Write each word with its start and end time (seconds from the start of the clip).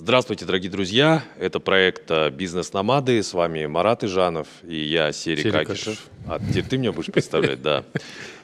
Здравствуйте, 0.00 0.44
дорогие 0.44 0.70
друзья. 0.70 1.24
Это 1.40 1.58
проект 1.58 2.08
э, 2.08 2.30
«Бизнес-номады». 2.30 3.20
С 3.20 3.34
вами 3.34 3.66
Марат 3.66 4.04
Ижанов 4.04 4.46
и 4.62 4.76
я, 4.76 5.10
Серик 5.10 5.40
Серик 5.42 5.56
Акишев. 5.56 6.06
А 6.28 6.38
теперь 6.38 6.64
ты 6.66 6.78
меня 6.78 6.92
будешь 6.92 7.12
представлять, 7.12 7.60
да. 7.62 7.84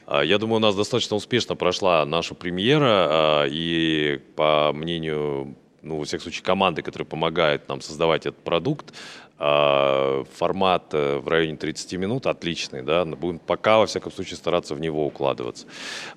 А, 0.07 0.21
Я 0.21 0.37
думаю, 0.37 0.57
у 0.57 0.59
нас 0.59 0.75
достаточно 0.75 1.15
успешно 1.15 1.55
прошла 1.55 2.05
наша 2.05 2.35
премьера. 2.35 3.07
а, 3.09 3.45
И 3.49 4.19
по 4.35 4.71
мнению, 4.73 5.55
ну, 5.81 5.97
во 5.97 6.03
всяком 6.03 6.23
случае, 6.23 6.43
команды, 6.43 6.81
которая 6.81 7.07
помогает 7.07 7.69
нам 7.69 7.79
создавать 7.79 8.25
этот 8.25 8.43
продукт, 8.43 8.93
формат 9.37 10.93
э, 10.93 11.17
в 11.17 11.27
районе 11.27 11.57
30 11.57 11.93
минут 11.93 12.25
отличный, 12.25 12.83
да, 12.83 13.03
будем 13.03 13.39
пока, 13.39 13.79
во 13.79 13.85
всяком 13.85 14.11
случае, 14.11 14.37
стараться 14.37 14.75
в 14.75 14.79
него 14.79 15.05
укладываться. 15.05 15.67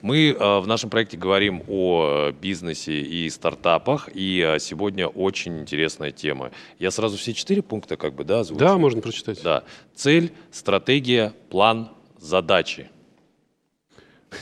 Мы 0.02 0.28
э, 0.28 0.58
в 0.60 0.66
нашем 0.68 0.88
проекте 0.88 1.16
говорим 1.16 1.64
о 1.66 2.28
э, 2.28 2.32
бизнесе 2.32 3.00
и 3.00 3.28
стартапах, 3.28 4.08
и 4.14 4.56
сегодня 4.60 5.08
очень 5.08 5.58
интересная 5.58 6.12
тема. 6.12 6.52
Я 6.78 6.92
сразу 6.92 7.16
все 7.16 7.34
четыре 7.34 7.60
пункта 7.60 7.96
как 7.96 8.14
бы, 8.14 8.22
да, 8.22 8.40
озвучу? 8.40 8.60
Да, 8.60 8.78
можно 8.78 9.00
прочитать. 9.00 9.42
Да. 9.42 9.64
Цель, 9.96 10.32
стратегия, 10.52 11.34
план, 11.50 11.90
задачи. 12.20 12.88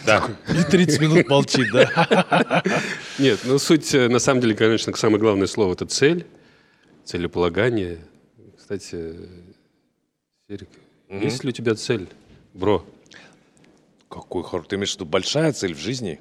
Да. 0.05 0.29
И 0.51 0.70
30 0.70 1.01
минут 1.01 1.29
молчит, 1.29 1.69
да? 1.73 2.62
Нет, 3.19 3.41
ну 3.45 3.59
суть, 3.59 3.95
на 3.95 4.19
самом 4.19 4.43
деле, 4.43 4.55
конечно, 4.55 4.95
самое 4.97 5.19
главное 5.19 5.47
слово– 5.47 5.73
это 5.75 5.87
цель, 5.87 6.27
целеполагание. 7.05 8.01
Кстати, 8.77 9.15
Серик, 10.51 10.69
Мгм. 11.09 11.20
есть 11.23 11.45
ли 11.45 11.51
у 11.51 11.52
тебя 11.52 11.77
цель, 11.77 12.09
бро? 12.52 12.84
Какой 14.09 14.42
хороший. 14.42 14.66
Ты 14.70 14.75
имеешь 14.75 14.91
в 14.91 14.95
виду 14.97 15.05
большая 15.05 15.52
цель 15.52 15.73
в 15.73 15.79
жизни? 15.79 16.19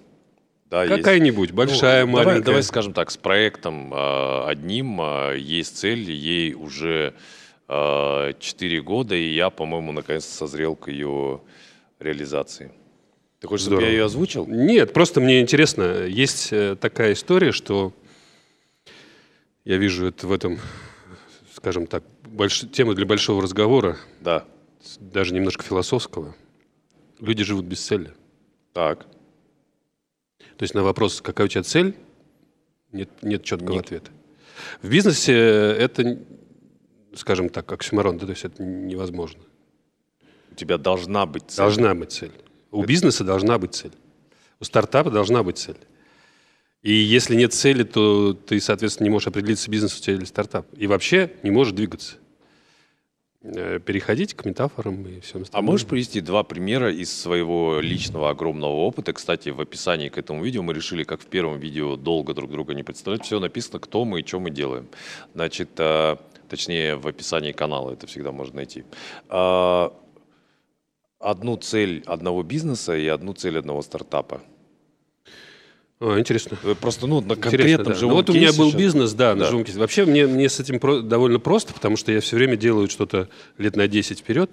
Да, 0.69 0.83
есть. 0.83 0.95
Какая-нибудь, 0.95 1.53
большая, 1.53 2.05
Ну, 2.05 2.11
давай- 2.11 2.25
маленькая. 2.27 2.45
Давай, 2.45 2.61
скажем 2.61 2.93
так, 2.93 3.09
с 3.09 3.17
проектом 3.17 3.91
э, 3.91 4.43
одним 4.45 5.01
э, 5.01 5.39
есть 5.39 5.75
цель, 5.77 6.11
ей 6.11 6.53
уже 6.53 7.15
э, 7.67 8.33
4 8.39 8.79
года, 8.83 9.15
и 9.15 9.33
я, 9.33 9.49
по-моему, 9.49 9.91
наконец-то 9.91 10.31
созрел 10.31 10.75
к 10.75 10.87
ее 10.91 11.41
реализации. 11.99 12.71
Ты 13.39 13.47
хочешь, 13.47 13.63
чтобы 13.65 13.77
я 13.77 13.87
Здорово. 13.87 13.91
ее 13.97 14.05
озвучил? 14.05 14.45
Нет, 14.45 14.93
просто 14.93 15.19
мне 15.19 15.41
интересно. 15.41 16.03
Есть 16.05 16.49
э, 16.53 16.75
такая 16.79 17.13
история, 17.13 17.51
что 17.51 17.91
я 19.63 19.77
вижу 19.77 20.05
это 20.05 20.27
в 20.27 20.31
этом, 20.31 20.59
скажем 21.51 21.87
так, 21.87 22.03
больш... 22.35 22.65
тема 22.71 22.93
для 22.93 23.05
большого 23.05 23.41
разговора, 23.41 23.97
Да. 24.21 24.45
даже 24.99 25.33
немножко 25.33 25.63
философского. 25.63 26.35
Люди 27.19 27.43
живут 27.43 27.65
без 27.65 27.79
цели. 27.79 28.13
Так. 28.73 29.05
То 30.57 30.63
есть 30.63 30.73
на 30.73 30.83
вопрос, 30.83 31.21
какая 31.21 31.45
у 31.45 31.47
тебя 31.47 31.63
цель, 31.63 31.95
нет, 32.91 33.09
нет 33.21 33.43
четкого 33.43 33.73
Нет. 33.75 33.85
ответа. 33.85 34.11
В 34.81 34.89
бизнесе 34.89 35.33
это, 35.33 36.19
скажем 37.13 37.49
так, 37.49 37.71
оксюморон, 37.71 38.17
да, 38.17 38.25
то 38.25 38.31
есть 38.31 38.45
это 38.45 38.63
невозможно. 38.63 39.41
У 40.51 40.55
тебя 40.55 40.77
должна 40.77 41.25
быть 41.25 41.43
цель. 41.47 41.57
Должна 41.57 41.95
быть 41.95 42.11
цель. 42.11 42.31
У 42.71 42.83
бизнеса 42.83 43.23
должна 43.23 43.57
быть 43.57 43.75
цель. 43.75 43.91
У 44.59 44.63
стартапа 44.63 45.09
должна 45.09 45.43
быть 45.43 45.57
цель. 45.57 45.77
И 46.81 46.93
если 46.93 47.35
нет 47.35 47.53
цели, 47.53 47.83
то 47.83 48.33
ты, 48.33 48.59
соответственно, 48.61 49.05
не 49.05 49.11
можешь 49.11 49.27
определиться, 49.27 49.69
бизнес 49.71 49.97
у 49.97 50.01
тебя 50.01 50.15
или 50.15 50.25
стартап. 50.25 50.67
И 50.77 50.87
вообще 50.87 51.33
не 51.43 51.51
можешь 51.51 51.73
двигаться. 51.73 52.17
Э, 53.47 53.79
Переходить 53.79 54.33
к 54.33 54.43
метафорам 54.45 55.05
и 55.07 55.19
всем 55.19 55.41
А 55.41 55.43
остальному. 55.43 55.71
можешь 55.71 55.85
привести 55.85 56.19
два 56.21 56.43
примера 56.43 56.91
из 56.91 57.15
своего 57.15 57.79
личного 57.79 58.29
огромного 58.31 58.73
опыта? 58.73 59.13
Кстати, 59.13 59.49
в 59.49 59.61
описании 59.61 60.09
к 60.09 60.17
этому 60.17 60.43
видео 60.43 60.63
мы 60.63 60.73
решили, 60.73 61.03
как 61.03 61.21
в 61.21 61.27
первом 61.27 61.59
видео, 61.59 61.95
долго 61.95 62.33
друг 62.33 62.51
друга 62.51 62.73
не 62.73 62.83
представлять. 62.83 63.23
Все 63.23 63.39
написано, 63.39 63.79
кто 63.79 64.03
мы 64.03 64.21
и 64.21 64.25
что 64.25 64.39
мы 64.39 64.49
делаем. 64.49 64.87
Значит, 65.35 65.69
э, 65.77 66.17
точнее, 66.49 66.95
в 66.95 67.07
описании 67.07 67.51
канала 67.51 67.91
это 67.91 68.07
всегда 68.07 68.31
можно 68.31 68.55
найти. 68.55 68.83
А, 69.29 69.93
Одну 71.19 71.55
цель 71.57 72.03
одного 72.05 72.43
бизнеса 72.43 72.95
и 72.95 73.07
одну 73.07 73.33
цель 73.33 73.57
одного 73.57 73.81
стартапа. 73.81 74.41
А, 75.99 76.19
интересно. 76.19 76.57
Э, 76.63 76.75
Просто, 76.79 77.07
ну, 77.07 77.21
на 77.21 77.35
конкретном 77.35 77.85
да. 77.85 77.93
Ну, 77.93 77.95
живом 77.99 78.13
вот 78.15 78.29
у 78.29 78.33
меня 78.33 78.51
был 78.53 78.69
сейчас- 78.69 78.79
бизнес, 78.81 79.13
да, 79.13 79.33
на 79.33 79.41
Да. 79.45 79.49
живом 79.49 79.63
кейсе. 79.63 79.79
Вообще 79.79 80.05
мне, 80.05 80.27
мне 80.27 80.49
с 80.49 80.59
этим 80.59 80.79
про- 80.79 81.01
довольно 81.01 81.39
просто, 81.39 81.73
потому 81.73 81.95
что 81.95 82.11
я 82.11 82.19
все 82.19 82.35
время 82.35 82.57
делаю 82.57 82.89
что-то 82.89 83.29
лет 83.57 83.75
на 83.75 83.87
10 83.87 84.19
вперед, 84.19 84.51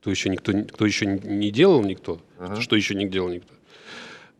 кто 0.00 0.10
еще, 0.10 0.28
никто, 0.28 0.52
кто 0.52 0.84
еще 0.84 1.06
не 1.06 1.50
делал 1.50 1.82
никто, 1.82 2.20
что 2.60 2.76
еще 2.76 2.94
не 2.94 3.06
делал 3.08 3.30
никто. 3.30 3.52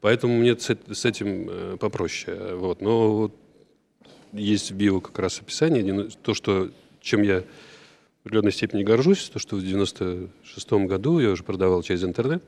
Поэтому 0.01 0.37
мне 0.37 0.57
с, 0.59 0.77
с 0.91 1.05
этим 1.05 1.49
э, 1.49 1.77
попроще. 1.79 2.55
Вот. 2.57 2.81
Но 2.83 3.13
вот 3.17 3.35
есть 4.33 4.73
в 4.73 4.75
био 4.75 5.01
как 5.01 5.19
раз 5.21 5.39
описание, 5.41 6.09
то, 6.23 6.35
что, 6.35 6.71
чем 7.01 7.23
я 7.23 7.41
в 7.41 8.27
определенной 8.27 8.53
степени 8.53 8.83
горжусь, 8.83 9.31
то, 9.33 9.39
что 9.39 9.57
в 9.57 9.63
96 9.65 10.87
году 10.87 11.19
я 11.21 11.31
уже 11.31 11.45
продавал 11.45 11.83
через 11.83 12.05
интернет. 12.05 12.43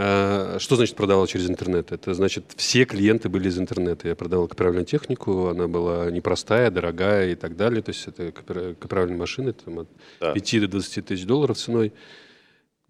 А, 0.00 0.58
Что 0.60 0.76
значит 0.76 0.94
продавал 0.94 1.26
через 1.26 1.50
интернет? 1.50 1.90
Это 1.90 2.14
значит, 2.14 2.44
все 2.56 2.84
клиенты 2.84 3.28
были 3.28 3.48
из 3.48 3.58
интернета. 3.58 4.06
Я 4.06 4.14
продавал 4.14 4.46
копировальную 4.46 4.86
технику, 4.86 5.48
она 5.48 5.66
была 5.66 6.08
непростая, 6.10 6.70
дорогая 6.70 7.32
и 7.32 7.34
так 7.34 7.56
далее. 7.56 7.82
То 7.82 7.90
есть 7.90 8.06
это 8.06 8.30
копировальные 8.30 9.18
машины 9.18 9.52
там, 9.52 9.80
от 9.80 9.88
Да. 10.20 10.32
5 10.34 10.60
до 10.60 10.68
20 10.68 11.04
тысяч 11.06 11.24
долларов 11.24 11.56
ценой. 11.58 11.92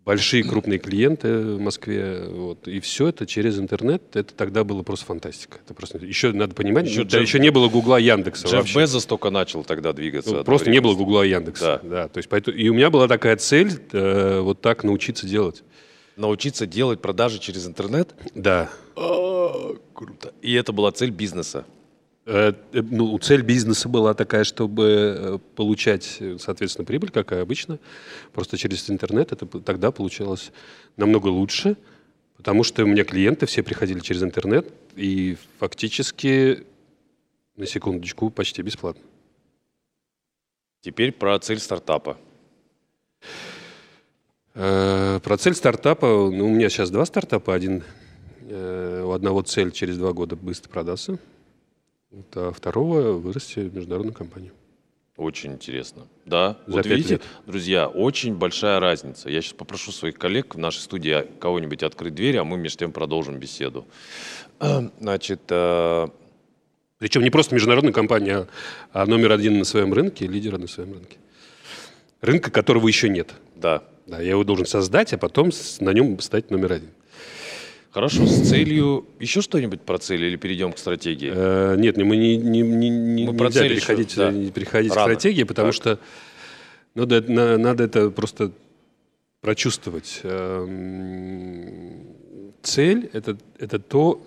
Большие 0.05 0.43
крупные 0.43 0.79
клиенты 0.79 1.39
в 1.39 1.61
Москве. 1.61 2.25
Вот. 2.29 2.67
И 2.69 2.81
все 2.81 3.09
это 3.09 3.27
через 3.27 3.59
интернет. 3.59 4.03
Это 4.15 4.35
тогда 4.35 4.65
было 4.65 4.83
просто 4.83 5.05
фантастика. 5.07 5.59
Это 5.65 5.75
просто... 5.75 5.99
Еще 5.99 6.33
надо 6.33 6.55
понимать, 6.55 6.87
Еще 6.87 7.05
да, 7.05 7.19
Джефф- 7.19 7.23
еще 7.23 7.39
не 7.39 7.51
было 7.51 7.69
Гугла, 7.69 7.97
Яндекса 7.99 8.49
Джефф 8.49 8.55
вообще. 8.61 8.79
Безос 8.81 9.05
только 9.07 9.29
начал 9.31 9.65
тогда 9.65 9.93
двигаться. 9.93 10.35
Ну, 10.37 10.45
просто 10.45 10.71
не 10.71 10.81
было. 10.81 10.95
Гугла 10.95 11.25
и 11.25 11.31
Яндекса. 11.31 11.81
Да. 11.83 12.09
то 12.09 12.19
есть 12.19 12.29
поэтому... 12.31 12.57
И 12.57 12.69
у 12.71 12.75
меня 12.75 12.89
была 12.91 13.07
такая 13.07 13.37
цель 13.37 13.71
э, 13.93 14.41
вот 14.41 14.61
так 14.63 14.83
научиться 14.85 15.27
делать. 15.27 15.63
Научиться 16.19 16.67
делать 16.67 17.01
продажи 17.01 17.39
через 17.39 17.65
интернет? 17.67 18.13
Да. 18.35 18.69
Круто. 19.95 20.35
И 20.43 20.53
это 20.53 20.73
была 20.73 20.91
цель 20.91 21.11
бизнеса. 21.11 21.65
Э, 22.27 22.53
э, 22.73 22.83
Ну, 22.83 23.17
цель 23.21 23.43
бизнеса 23.43 23.89
была 23.89 24.15
такая, 24.15 24.43
чтобы 24.43 24.85
э, 24.85 25.39
получать, 25.55 26.21
соответственно, 26.41 26.85
прибыль, 26.85 27.11
как 27.11 27.31
и 27.31 27.37
обычно. 27.37 27.79
Просто 28.33 28.59
через 28.59 28.91
интернет 28.91 29.31
это 29.31 29.47
тогда 29.47 29.93
получалось 29.93 30.51
намного 30.97 31.29
лучше, 31.29 31.77
потому 32.37 32.65
что 32.65 32.83
у 32.83 32.87
меня 32.87 33.05
клиенты 33.05 33.47
все 33.47 33.63
приходили 33.63 34.01
через 34.01 34.25
интернет, 34.25 34.73
и 34.97 35.37
фактически, 35.61 36.67
на 37.57 37.67
секундочку, 37.67 38.29
почти 38.29 38.63
бесплатно. 38.63 39.03
Теперь 40.81 41.13
про 41.13 41.39
цель 41.39 41.61
стартапа. 41.61 42.19
Э, 44.61 45.21
Про 45.23 45.37
цель 45.37 45.55
стартапа, 45.55 46.07
ну, 46.07 46.47
у 46.47 46.49
меня 46.49 46.69
сейчас 46.69 46.91
два 46.91 47.07
стартапа. 47.07 47.55
Один, 47.55 47.85
э, 48.49 49.05
у 49.07 49.13
одного 49.13 49.43
цель 49.43 49.71
через 49.71 49.97
два 49.99 50.13
года 50.13 50.35
быстро 50.35 50.69
продаться, 50.69 51.19
а 52.35 52.51
второго 52.51 53.13
вырасти 53.13 53.61
в 53.61 53.75
международную 53.75 54.15
компанию. 54.15 54.51
Очень 55.17 55.53
интересно. 55.53 56.09
Да, 56.27 56.59
вот 56.67 56.87
видите, 56.87 57.21
друзья, 57.47 57.87
очень 57.87 58.35
большая 58.35 58.81
разница. 58.81 59.29
Я 59.29 59.43
сейчас 59.43 59.53
попрошу 59.53 59.93
своих 59.93 60.19
коллег 60.19 60.57
в 60.57 60.59
нашей 60.59 60.79
студии 60.81 61.25
кого-нибудь 61.39 61.85
открыть 61.85 62.17
дверь, 62.17 62.39
а 62.39 62.45
мы 62.45 62.59
между 62.59 62.79
тем 62.79 62.91
продолжим 62.91 63.39
беседу. 63.39 63.87
Значит, 65.01 65.43
э, 65.51 66.09
Причем 66.99 67.23
не 67.23 67.31
просто 67.31 67.55
международная 67.55 67.93
компания, 67.93 68.49
а 68.93 69.07
номер 69.07 69.31
один 69.33 69.59
на 69.59 69.65
своем 69.65 69.93
рынке, 69.93 70.27
лидера 70.27 70.59
на 70.59 70.67
своем 70.67 70.95
рынке. 70.95 71.17
Рынка, 72.21 72.51
которого 72.51 72.89
еще 72.89 73.09
нет. 73.09 73.33
да, 73.57 73.83
Да, 74.07 74.21
я 74.21 74.31
его 74.31 74.45
должен 74.45 74.67
создать, 74.67 75.13
а 75.13 75.19
потом 75.19 75.51
на 75.81 75.91
нем 75.93 76.19
стать 76.21 76.51
номер 76.51 76.73
один. 76.73 76.89
хорошо, 77.91 78.27
с 78.27 78.49
целью... 78.49 79.07
Еще 79.21 79.41
что-нибудь 79.41 79.81
про 79.83 79.99
цель 79.99 80.25
или 80.25 80.37
перейдем 80.37 80.73
к 80.73 80.79
стратегии? 80.79 81.31
Э, 81.35 81.75
нет, 81.77 81.97
не- 81.97 82.05
мы 82.05 82.17
не, 82.17 82.37
не, 82.37 82.63
не, 82.63 82.89
не- 82.91 83.27
Мы 83.27 83.35
про 83.37 83.47
нельзя 83.47 83.61
цель 83.61 83.75
переходить, 83.75 84.11
еще, 84.11 84.17
да. 84.21 84.31
не 84.33 84.51
переходить 84.51 84.93
к 84.93 84.97
Рано. 84.97 85.09
стратегии, 85.15 85.43
потому 85.45 85.69
Так. 85.69 85.75
что 85.75 85.99
да, 86.95 87.21
на- 87.27 87.59
надо 87.59 87.85
это 87.85 88.11
просто 88.11 88.51
прочувствовать. 89.41 90.21
Эм, 90.25 92.05
Цель 92.63 93.09
это, 93.13 93.39
это 93.59 93.79
то, 93.79 94.21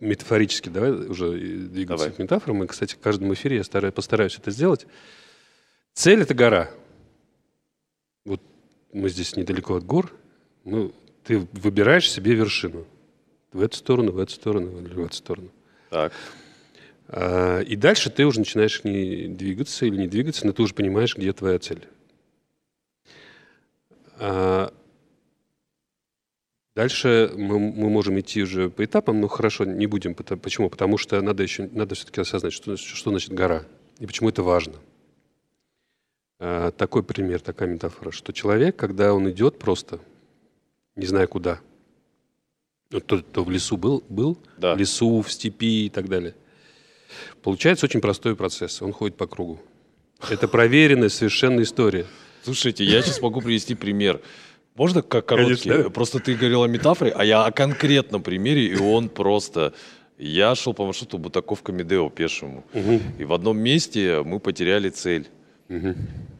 метафорически, 0.00 0.68
давай 0.68 0.90
уже 0.92 1.30
двигаться 1.32 2.06
Давай. 2.06 2.16
к 2.16 2.18
метафорам. 2.18 2.64
И, 2.64 2.66
кстати, 2.66 2.94
в 2.94 2.98
каждом 2.98 3.32
эфире 3.34 3.56
я 3.58 3.64
стараюсь, 3.64 3.94
постараюсь 3.94 4.36
это 4.36 4.50
сделать. 4.50 4.86
Цель— 5.94 6.20
это 6.22 6.34
гора. 6.34 6.70
Вот 8.24 8.40
мы 8.92 9.08
здесь 9.08 9.36
недалеко 9.36 9.74
от 9.74 9.84
гор. 9.84 10.12
Ну, 10.64 10.92
ты 11.24 11.46
выбираешь 11.52 12.10
себе 12.10 12.34
вершину. 12.34 12.86
В 13.52 13.62
эту 13.62 13.76
сторону, 13.76 14.12
в 14.12 14.18
эту 14.18 14.32
сторону, 14.32 14.80
или 14.80 14.94
в 14.94 15.04
эту 15.04 15.14
сторону. 15.14 15.50
Так, 15.90 16.12
А, 17.08 17.60
И 17.60 17.76
дальше 17.76 18.10
ты 18.10 18.26
уже 18.26 18.40
начинаешь 18.40 18.80
к 18.80 18.84
ней 18.84 19.26
двигаться 19.28 19.86
или 19.86 19.96
не 19.96 20.06
двигаться, 20.06 20.46
но 20.46 20.52
ты 20.52 20.62
уже 20.62 20.74
понимаешь, 20.74 21.16
где 21.16 21.32
твоя 21.32 21.58
цель. 21.58 21.86
А, 24.18 24.72
Дальше 26.78 27.32
мы, 27.36 27.58
мы 27.58 27.90
можем 27.90 28.20
идти 28.20 28.40
уже 28.40 28.70
по 28.70 28.84
этапам, 28.84 29.20
но 29.20 29.26
хорошо, 29.26 29.64
не 29.64 29.88
будем. 29.88 30.14
Почему? 30.14 30.70
Потому 30.70 30.96
что 30.96 31.20
надо 31.20 31.42
еще 31.42 31.68
надо 31.72 31.96
все-таки 31.96 32.20
осознать, 32.20 32.52
что, 32.52 32.76
что 32.76 33.10
значит 33.10 33.32
гора 33.32 33.64
и 33.98 34.06
почему 34.06 34.28
это 34.28 34.44
важно. 34.44 34.74
А, 36.40 36.70
такой 36.70 37.02
пример, 37.02 37.40
такая 37.40 37.68
метафора, 37.68 38.10
что 38.10 38.32
человек, 38.32 38.76
когда 38.76 39.12
он 39.12 39.28
идет 39.30 39.58
просто, 39.58 39.98
не 40.96 41.06
зная 41.06 41.26
куда, 41.26 41.60
вот 42.90 43.06
тот, 43.06 43.22
кто 43.26 43.44
в 43.44 43.50
лесу 43.50 43.76
был, 43.76 44.04
был 44.08 44.38
да. 44.56 44.74
в 44.74 44.78
лесу, 44.78 45.20
в 45.20 45.30
степи 45.30 45.86
и 45.86 45.88
так 45.90 46.08
далее, 46.08 46.34
получается 47.42 47.86
очень 47.86 48.00
простой 48.00 48.36
процесс. 48.36 48.80
Он 48.82 48.92
ходит 48.92 49.16
по 49.16 49.26
кругу. 49.26 49.60
Это 50.30 50.48
проверенная 50.48 51.08
совершенно 51.08 51.62
история. 51.62 52.06
Слушайте, 52.42 52.84
я 52.84 53.02
сейчас 53.02 53.20
могу 53.20 53.40
привести 53.40 53.74
пример. 53.74 54.20
Можно 54.74 55.02
как 55.02 55.26
короткий? 55.26 55.68
Конечно. 55.70 55.90
Просто 55.90 56.20
ты 56.20 56.34
говорил 56.34 56.62
о 56.62 56.68
метафоре, 56.68 57.10
а 57.10 57.24
я 57.24 57.44
о 57.44 57.50
конкретном 57.50 58.22
примере, 58.22 58.66
и 58.66 58.76
он 58.76 59.08
просто... 59.08 59.74
Я 60.16 60.56
шел 60.56 60.74
по 60.74 60.84
маршруту 60.84 61.18
Бутаковка 61.18 61.70
Медео 61.70 62.10
пешему. 62.10 62.64
Угу. 62.74 63.00
И 63.20 63.24
в 63.24 63.32
одном 63.32 63.58
месте 63.58 64.22
мы 64.24 64.40
потеряли 64.40 64.88
цель. 64.88 65.28
Угу. 65.68 65.94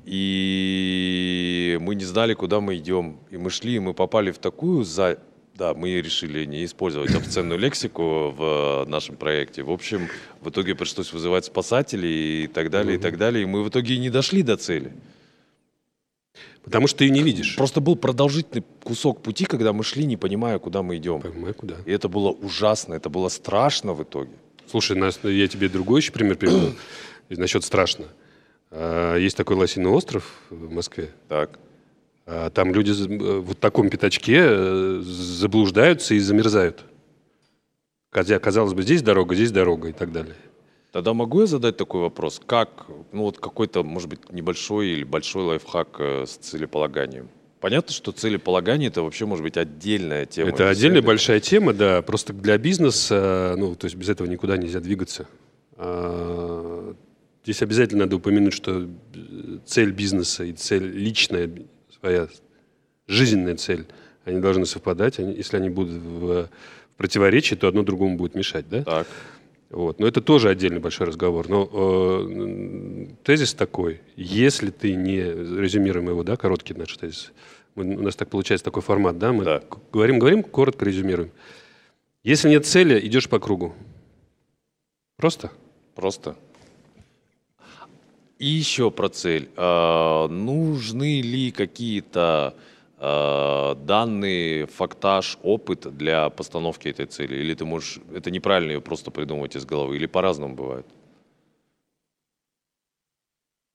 И 0.07 1.79
мы 1.81 1.95
не 1.95 2.05
знали, 2.05 2.35
куда 2.35 2.61
мы 2.61 2.77
идем. 2.77 3.19
И 3.31 3.37
мы 3.37 3.51
шли, 3.51 3.77
и 3.77 3.79
мы 3.79 3.95
попали 3.95 4.31
в 4.31 4.39
такую 4.39 4.85
за... 4.85 5.19
Да, 5.55 5.75
мы 5.75 6.01
решили 6.01 6.45
не 6.45 6.65
использовать 6.65 7.13
обсценную 7.15 7.59
лексику 7.59 8.31
в 8.31 8.85
нашем 8.87 9.17
проекте. 9.17 9.65
В 9.65 9.71
общем, 9.71 10.09
в 10.41 10.51
итоге 10.51 10.77
пришлось 10.77 11.13
вызывать 11.13 11.47
спасателей 11.47 12.45
и 12.45 12.47
так 12.47 12.71
далее, 12.71 12.97
и 12.97 12.99
так 12.99 13.19
далее. 13.19 13.43
И 13.43 13.47
мы 13.47 13.65
в 13.65 13.69
итоге 13.69 13.95
и 13.95 13.99
не 13.99 14.09
дошли 14.09 14.43
до 14.43 14.57
цели. 14.57 14.93
Потому 16.63 16.87
что 16.87 16.99
ты 16.99 17.07
ее 17.07 17.11
не 17.11 17.23
видишь. 17.23 17.57
Просто 17.57 17.81
был 17.81 17.97
продолжительный 17.97 18.65
кусок 18.85 19.23
пути, 19.23 19.47
когда 19.47 19.73
мы 19.73 19.83
шли, 19.83 20.05
не 20.05 20.17
понимая, 20.17 20.59
куда 20.59 20.83
мы 20.83 20.97
идем. 20.97 21.21
Понимаю, 21.21 21.55
куда. 21.55 21.77
И 21.85 21.91
это 21.91 22.09
было 22.09 22.31
ужасно, 22.31 22.95
это 22.95 23.09
было 23.09 23.29
страшно 23.29 23.95
в 23.95 24.03
итоге. 24.03 24.31
Слушай, 24.71 24.97
я 25.35 25.49
тебе 25.49 25.69
другой 25.69 26.03
еще 26.03 26.13
пример 26.13 26.37
приведу. 26.37 26.75
Насчет 27.31 27.65
страшно. 27.65 28.05
А, 28.71 29.17
есть 29.17 29.37
такой 29.37 29.57
Лосиный 29.57 29.91
остров 29.91 30.25
в 30.51 30.71
Москве. 30.71 31.11
Так. 31.29 31.59
А, 32.27 32.51
там 32.51 32.73
люди 32.73 32.93
в 32.93 33.41
вот 33.41 33.59
таком 33.59 33.89
пятачке 33.89 34.39
э, 34.39 35.01
заблуждаются 35.03 36.15
и 36.15 36.19
замерзают. 36.19 36.85
Хотя, 38.11 38.39
казалось 38.39 38.75
бы, 38.75 38.83
здесь 38.83 39.03
дорога, 39.03 39.35
здесь 39.35 39.51
дорога 39.51 39.89
и 39.89 39.93
так 39.93 40.13
далее. 40.13 40.35
Тогда 40.93 41.13
могу 41.13 41.43
я 41.43 41.47
задать 41.47 41.77
такой 41.77 42.01
вопрос? 42.01 42.41
Как, 42.45 42.87
ну 43.13 43.25
вот 43.25 43.39
какой-то, 43.39 43.83
может 43.83 44.09
быть, 44.09 44.33
небольшой 44.33 44.89
или 44.89 45.05
большой 45.05 45.45
лайфхак 45.45 45.97
э, 45.99 46.25
с 46.27 46.37
целеполаганием? 46.37 47.29
Понятно, 47.61 47.93
что 47.93 48.13
целеполагание 48.13 48.89
это 48.89 49.03
вообще 49.03 49.27
может 49.27 49.43
быть 49.43 49.57
отдельная 49.57 50.27
тема. 50.27 50.51
Это 50.51 50.69
отдельная 50.69 51.03
большая 51.03 51.41
тема, 51.41 51.73
да. 51.75 52.03
Просто 52.03 52.33
для 52.33 52.57
бизнеса, 52.57 53.55
ну, 53.59 53.75
то 53.75 53.87
есть 53.87 53.97
без 53.97 54.09
этого 54.09 54.29
никуда 54.29 54.57
нельзя 54.57 54.81
двигаться. 54.81 55.27
Здесь 57.49 57.63
обязательно 57.63 58.05
надо 58.05 58.17
упомянуть, 58.17 58.53
что 58.53 58.87
цель 59.65 59.91
бизнеса 59.91 60.45
и 60.45 60.53
цель 60.53 60.85
личная, 60.85 61.51
своя 61.99 62.29
жизненная 63.07 63.57
цель, 63.57 63.87
они 64.27 64.41
должны 64.41 64.67
совпадать. 64.67 65.19
Они, 65.19 65.33
если 65.35 65.57
они 65.57 65.71
будут 65.71 65.95
в, 65.95 66.27
в 66.27 66.51
противоречии, 66.99 67.55
то 67.55 67.67
одно 67.67 67.85
другому 67.85 68.19
будет 68.19 68.35
мешать, 68.35 68.69
да? 68.69 68.83
Так. 68.85 69.07
Вот. 69.71 69.99
Но 69.99 70.07
это 70.07 70.21
тоже 70.21 70.51
отдельный 70.51 70.79
большой 70.79 71.07
разговор. 71.07 71.49
Но 71.49 71.71
э, 71.73 73.07
тезис 73.25 73.55
такой. 73.55 74.03
Если 74.17 74.69
ты 74.69 74.95
не... 74.95 75.23
Резюмируем 75.23 76.11
его, 76.11 76.25
да, 76.25 76.37
короткий 76.37 76.75
наш 76.75 76.95
тезис. 76.99 77.33
Мы, 77.75 77.97
у 77.97 78.03
нас 78.03 78.15
так 78.15 78.29
получается 78.29 78.67
такой 78.67 78.83
формат, 78.83 79.19
да? 79.19 79.33
Мы 79.33 79.45
да. 79.45 79.63
говорим, 79.91 80.19
говорим, 80.19 80.43
коротко 80.43 80.85
резюмируем. 80.85 81.31
Если 82.25 82.51
нет 82.51 82.67
цели, 82.67 83.01
идешь 83.07 83.27
по 83.27 83.39
кругу. 83.39 83.75
Просто? 85.17 85.51
Просто. 85.95 86.37
И 88.39 88.47
еще 88.47 88.91
про 88.91 89.09
цель. 89.09 89.49
А, 89.57 90.29
нужны 90.29 91.21
ли 91.21 91.51
какие-то 91.51 92.55
Э, 93.01 93.77
данные, 93.77 94.67
фактаж, 94.67 95.39
опыт 95.45 95.97
для 95.97 96.31
постановки 96.31 96.89
этой 96.89 97.07
цели? 97.07 97.37
Или 97.37 97.55
ты 97.55 97.65
можешь, 97.65 98.01
это 98.13 98.31
неправильно 98.33 98.73
ее 98.73 98.81
просто 98.81 99.13
придумывать 99.13 99.55
из 99.55 99.65
головы? 99.65 99.97
Или 99.97 100.07
по-разному 100.07 100.57
бывает? 100.57 100.87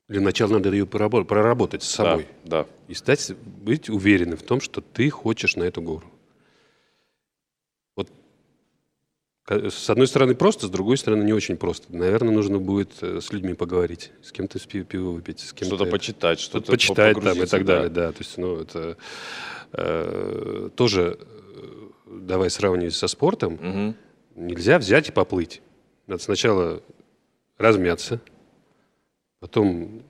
Для 0.10 0.20
начала 0.20 0.54
надо 0.54 0.70
ее 0.70 0.86
проработать 0.86 1.84
с 1.84 1.90
собой. 1.90 2.28
Да, 2.44 2.64
да. 2.64 2.68
И 2.90 2.94
стать, 2.94 3.32
быть 3.64 3.90
уверенным 3.90 4.38
в 4.38 4.44
том, 4.44 4.60
что 4.60 4.82
ты 4.82 5.10
хочешь 5.10 5.56
на 5.56 5.64
эту 5.64 5.82
гору. 5.82 6.13
С 9.46 9.90
одной 9.90 10.08
стороны 10.08 10.36
просто, 10.36 10.68
с 10.68 10.70
другой 10.70 10.98
стороны 10.98 11.24
не 11.24 11.34
очень 11.34 11.58
просто. 11.58 11.94
Наверное, 11.94 12.34
нужно 12.34 12.60
будет 12.60 12.92
э, 13.02 13.20
с 13.20 13.34
людьми 13.34 13.54
поговорить, 13.56 14.12
с 14.22 14.32
кем-то 14.32 14.58
пиво 14.60 15.10
выпить, 15.10 15.42
с 15.42 15.52
кем-то... 15.52 15.76
Что-то 15.76 15.92
почитать, 15.92 16.40
что-то 16.40 16.72
почитать 16.72 17.20
там 17.20 17.44
и 17.44 17.46
так 17.46 17.66
да. 17.66 17.76
далее, 17.76 17.90
да. 17.90 18.12
То 18.14 18.20
есть, 18.20 18.38
ну, 18.38 18.62
это 18.62 18.96
э, 19.74 20.70
тоже, 20.78 21.20
э, 21.20 21.90
давай 22.08 22.50
сравнивать 22.50 22.96
со 22.96 23.08
спортом, 23.08 23.56
угу. 23.56 23.96
нельзя 24.36 24.80
взять 24.80 25.10
и 25.10 25.12
поплыть. 25.12 25.62
Надо 26.08 26.24
сначала 26.24 26.82
размяться, 27.58 28.22
потом 29.42 30.04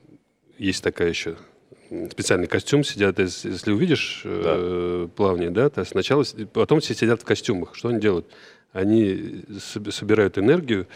есть 0.59 0.83
такая 0.83 1.09
еще 1.09 1.37
специальный 2.11 2.47
костюм 2.47 2.83
сидят, 2.83 3.19
если 3.19 3.71
увидишь 3.71 4.21
да. 4.23 4.55
э, 4.57 5.07
плавание, 5.15 5.49
да, 5.49 5.69
то 5.69 5.83
сначала, 5.85 6.23
потом 6.53 6.79
все 6.79 6.93
сидят 6.93 7.21
в 7.21 7.25
костюмах. 7.25 7.75
Что 7.75 7.89
они 7.89 7.99
делают? 7.99 8.27
Они 8.73 9.43
собирают 9.91 10.39
энергию, 10.39 10.87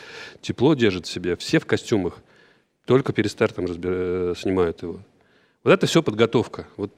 тепло 0.42 0.74
держат 0.74 1.06
в 1.06 1.10
себе, 1.10 1.36
все 1.38 1.60
в 1.60 1.66
костюмах. 1.66 2.18
Только 2.86 3.14
перед 3.14 3.32
стартом 3.32 3.66
разбира... 3.66 3.94
Э, 3.96 4.34
снимают 4.36 4.82
его. 4.82 5.00
Вот 5.64 5.72
это 5.72 5.86
все 5.86 6.02
подготовка. 6.02 6.68
Вот 6.76 6.92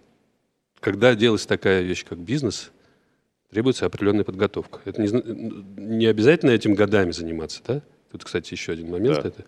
когда 0.80 1.16
делается 1.16 1.48
такая 1.48 1.82
вещь, 1.82 2.06
как 2.06 2.20
бизнес, 2.20 2.72
требуется 3.52 3.86
определенная 3.86 4.24
подготовка. 4.24 4.80
Это 4.86 5.02
не, 5.02 5.10
не 5.98 6.06
обязательно 6.06 6.52
этим 6.52 6.76
годами 6.76 7.12
заниматься, 7.12 7.62
да? 7.68 7.82
Тут, 8.12 8.24
кстати, 8.24 8.54
еще 8.54 8.72
один 8.72 8.90
момент. 8.90 9.22
Да. 9.22 9.28
Это, 9.28 9.46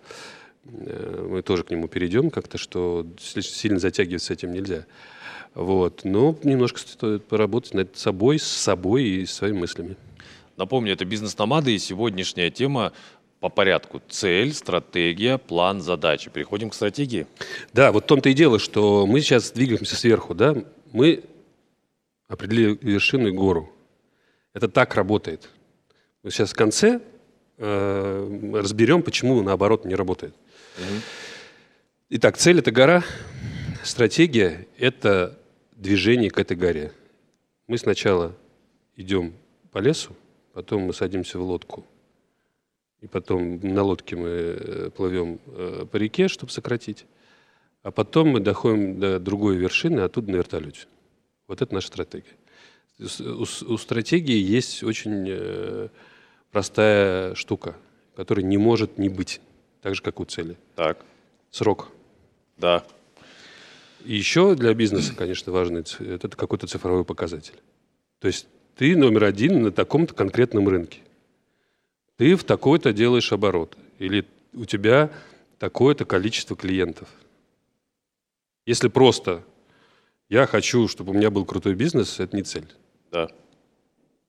э, 0.65 1.27
мы 1.29 1.41
тоже 1.43 1.63
к 1.63 1.71
нему 1.71 1.87
перейдем 1.87 2.29
как-то, 2.29 2.57
что 2.57 3.07
сильно 3.19 3.79
затягивать 3.79 4.23
с 4.23 4.31
этим 4.31 4.51
нельзя. 4.51 4.85
Вот. 5.53 6.01
Но 6.03 6.37
немножко 6.43 6.79
стоит 6.79 7.23
поработать 7.25 7.73
над 7.73 7.95
собой, 7.97 8.37
с 8.37 8.47
собой 8.47 9.03
и 9.05 9.25
своими 9.25 9.59
мыслями. 9.59 9.95
Напомню, 10.61 10.93
это 10.93 11.05
бизнес-номады 11.05 11.73
и 11.73 11.79
сегодняшняя 11.79 12.51
тема 12.51 12.93
по 13.39 13.49
порядку. 13.49 13.99
Цель, 14.07 14.53
стратегия, 14.53 15.39
план, 15.39 15.81
задачи. 15.81 16.29
Переходим 16.29 16.69
к 16.69 16.75
стратегии. 16.75 17.25
Да, 17.73 17.91
вот 17.91 18.03
в 18.03 18.05
том-то 18.05 18.29
и 18.29 18.35
дело, 18.35 18.59
что 18.59 19.07
мы 19.07 19.21
сейчас 19.21 19.49
двигаемся 19.53 19.95
сверху, 19.95 20.35
да, 20.35 20.55
мы 20.91 21.23
определили 22.27 22.77
вершину 22.79 23.29
и 23.29 23.31
гору. 23.31 23.73
Это 24.53 24.67
так 24.67 24.93
работает. 24.93 25.49
Мы 26.21 26.29
сейчас 26.29 26.51
в 26.51 26.55
конце 26.55 27.01
э, 27.57 28.51
разберем, 28.53 29.01
почему 29.01 29.41
наоборот 29.41 29.83
не 29.85 29.95
работает. 29.95 30.35
Угу. 30.77 31.01
Итак, 32.09 32.37
цель 32.37 32.59
это 32.59 32.69
гора, 32.69 33.03
стратегия 33.83 34.67
это 34.77 35.39
движение 35.71 36.29
к 36.29 36.37
этой 36.37 36.55
горе. 36.55 36.91
Мы 37.65 37.79
сначала 37.79 38.35
идем 38.95 39.33
по 39.71 39.79
лесу, 39.79 40.15
потом 40.53 40.83
мы 40.83 40.93
садимся 40.93 41.39
в 41.39 41.43
лодку, 41.43 41.85
и 43.01 43.07
потом 43.07 43.59
на 43.61 43.83
лодке 43.83 44.15
мы 44.15 44.27
э, 44.27 44.89
плывем 44.95 45.39
э, 45.47 45.85
по 45.91 45.97
реке, 45.97 46.27
чтобы 46.27 46.51
сократить, 46.51 47.05
а 47.83 47.91
потом 47.91 48.29
мы 48.29 48.39
доходим 48.39 48.99
до 48.99 49.19
другой 49.19 49.57
вершины, 49.57 50.01
а 50.01 50.05
оттуда 50.05 50.31
на 50.31 50.35
вертолете. 50.35 50.87
Вот 51.47 51.61
это 51.61 51.73
наша 51.73 51.87
стратегия. 51.87 52.35
У, 52.99 53.41
у 53.43 53.77
стратегии 53.77 54.37
есть 54.37 54.83
очень 54.83 55.25
э, 55.27 55.89
простая 56.51 57.33
штука, 57.33 57.75
которая 58.15 58.45
не 58.45 58.57
может 58.57 58.99
не 58.99 59.09
быть, 59.09 59.41
так 59.81 59.95
же, 59.95 60.03
как 60.03 60.19
у 60.19 60.25
цели. 60.25 60.55
Так. 60.75 61.03
Срок. 61.49 61.89
Да. 62.57 62.85
И 64.05 64.15
еще 64.15 64.55
для 64.55 64.73
бизнеса, 64.73 65.15
конечно, 65.15 65.51
важный 65.51 65.83
это 65.99 66.29
какой-то 66.29 66.67
цифровой 66.67 67.05
показатель. 67.05 67.55
То 68.19 68.27
есть 68.27 68.47
ты 68.75 68.95
номер 68.95 69.25
один 69.25 69.63
на 69.63 69.71
таком-то 69.71 70.13
конкретном 70.13 70.67
рынке. 70.67 70.99
Ты 72.17 72.35
в 72.35 72.43
такой-то 72.43 72.93
делаешь 72.93 73.31
оборот. 73.31 73.77
Или 73.99 74.25
у 74.53 74.65
тебя 74.65 75.11
такое-то 75.59 76.05
количество 76.05 76.55
клиентов. 76.55 77.07
Если 78.65 78.87
просто 78.87 79.43
я 80.29 80.45
хочу, 80.45 80.87
чтобы 80.87 81.11
у 81.11 81.13
меня 81.13 81.29
был 81.29 81.45
крутой 81.45 81.75
бизнес, 81.75 82.19
это 82.19 82.35
не 82.35 82.43
цель. 82.43 82.67
Да. 83.11 83.29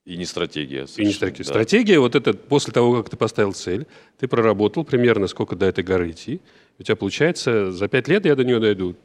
И 0.04 0.16
не 0.16 0.24
стратегия. 0.24 0.86
И 0.96 1.04
не 1.06 1.12
стратегия. 1.12 1.44
Да. 1.44 1.50
Стратегия, 1.50 1.98
вот 2.00 2.14
это 2.14 2.34
после 2.34 2.72
того, 2.72 2.96
как 2.96 3.10
ты 3.10 3.16
поставил 3.16 3.52
цель, 3.52 3.86
ты 4.18 4.26
проработал 4.26 4.84
примерно, 4.84 5.28
сколько 5.28 5.54
до 5.54 5.66
этой 5.66 5.84
горы 5.84 6.10
идти. 6.10 6.40
У 6.78 6.82
тебя 6.82 6.96
получается, 6.96 7.70
за 7.70 7.88
пять 7.88 8.08
лет 8.08 8.24
я 8.24 8.34
до 8.34 8.44
нее 8.44 8.58
дойду. 8.58 8.96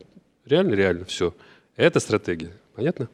Реально, 0.46 0.74
реально, 0.74 1.06
все. 1.06 1.36
Это 1.75 2.00
стратегия. 2.00 2.51
Понятно? 2.74 3.10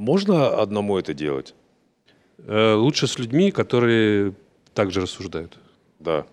Можно 0.00 0.48
одному 0.62 0.96
это 0.98 1.12
делать? 1.12 1.54
Э, 2.38 2.72
лучше 2.72 3.06
с 3.06 3.18
людьми, 3.18 3.50
которые 3.50 4.32
также 4.72 5.02
рассуждают. 5.02 5.58
Да. 5.98 6.24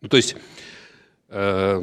Ну, 0.00 0.08
то 0.08 0.16
есть 0.16 0.36
э, 1.30 1.80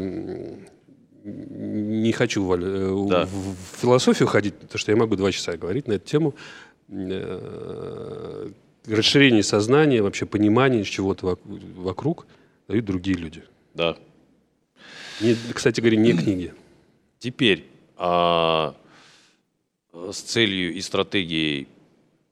не 1.25 2.14
хочу 2.14 2.46
Валь, 2.46 2.64
э, 2.64 3.06
Да. 3.10 3.25
в, 3.25 3.30
в 3.32 3.58
философию 3.82 4.30
ходить, 4.30 4.54
потому 4.56 4.80
что 4.80 4.92
я 4.94 4.98
могу 4.98 5.18
два 5.18 5.30
часа 5.34 5.58
говорить 5.58 5.90
на 5.90 5.94
эту 5.94 6.06
тему. 6.08 6.34
Э, 6.88 8.50
расширение 8.88 9.44
сознания, 9.44 10.02
вообще 10.02 10.25
понимание 10.25 10.86
чего-то 10.86 11.32
вок- 11.32 11.74
вокруг 11.82 12.28
дают 12.70 12.86
другие 12.86 13.18
люди. 13.18 13.44
Да. 13.74 13.98
Не- 15.20 15.36
кстати 15.54 15.82
говоря, 15.82 15.98
не 15.98 16.14
книги. 16.14 16.54
Теперь 17.20 17.66
а, 17.98 18.74
с 20.12 20.18
целью 20.22 20.74
и 20.74 20.82
стратегией 20.82 21.68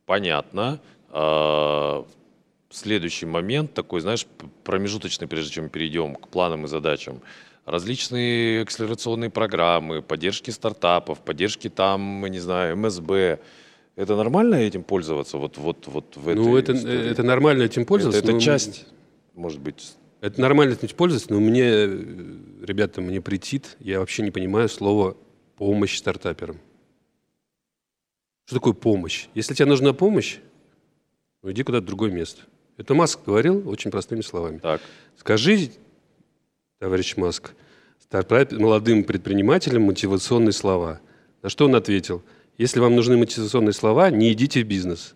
понятно. 0.06 0.80
А, 1.10 2.06
следующий 2.70 3.26
момент 3.26 3.74
такой, 3.74 4.02
знаешь, 4.02 4.26
промежуточный, 4.64 5.28
прежде 5.28 5.52
чем 5.54 5.70
перейдем 5.70 6.16
к 6.16 6.28
планам 6.28 6.66
и 6.66 6.68
задачам. 6.68 7.22
Различные 7.66 8.64
акселерационные 8.64 9.30
программы, 9.30 10.02
поддержки 10.02 10.52
стартапов, 10.52 11.20
поддержки 11.22 11.70
там, 11.70 12.26
не 12.26 12.40
знаю, 12.40 12.76
МСБ. 12.78 13.40
Это 13.96 14.16
нормально 14.16 14.56
этим 14.56 14.84
пользоваться? 14.84 15.38
Вот, 15.38 15.58
вот, 15.58 15.88
вот 15.88 16.18
в 16.18 16.34
Ну, 16.36 16.58
этой 16.58 16.74
это, 16.74 16.74
истории? 16.74 17.12
это 17.12 17.24
нормально 17.24 17.64
этим 17.64 17.86
пользоваться. 17.86 18.20
Это, 18.20 18.28
это 18.30 18.36
но- 18.36 18.42
часть, 18.42 18.86
может 19.36 19.62
быть, 19.62 19.94
Это 20.20 20.42
нормально 20.42 20.74
этим 20.74 20.96
пользоваться, 20.96 21.32
но 21.32 21.40
мне, 21.40 21.64
э, 21.64 21.86
ребята, 22.64 23.02
мне 23.02 23.22
претит, 23.22 23.76
я 23.80 24.00
вообще 24.00 24.24
не 24.24 24.32
понимаю 24.32 24.68
слово 24.70 25.16
«помощь 25.58 25.98
стартаперам». 25.98 26.60
Что 28.46 28.56
такое 28.56 28.74
помощь? 28.74 29.28
Если 29.34 29.54
тебе 29.54 29.68
нужна 29.68 29.94
помощь, 29.94 30.40
ну 31.42 31.52
иди 31.52 31.64
куда-то 31.64 31.84
в 31.84 31.88
другое 31.88 32.12
место. 32.12 32.42
Это 32.78 32.94
Маск 32.94 33.20
говорил 33.26 33.68
очень 33.70 33.92
простыми 33.92 34.22
словами. 34.22 34.58
так. 34.58 34.82
Скажи, 35.18 35.72
товарищ 36.80 37.16
Маск, 37.18 37.54
молодым 38.52 39.04
предпринимателям 39.04 39.84
мотивационные 39.84 40.54
слова. 40.54 41.00
На 41.42 41.50
что 41.50 41.66
он 41.66 41.76
ответил? 41.76 42.24
Если 42.58 42.80
вам 42.80 42.96
нужны 42.96 43.18
мотивационные 43.18 43.74
слова, 43.74 44.10
не 44.12 44.32
идите 44.34 44.64
в 44.64 44.68
бизнес. 44.68 45.16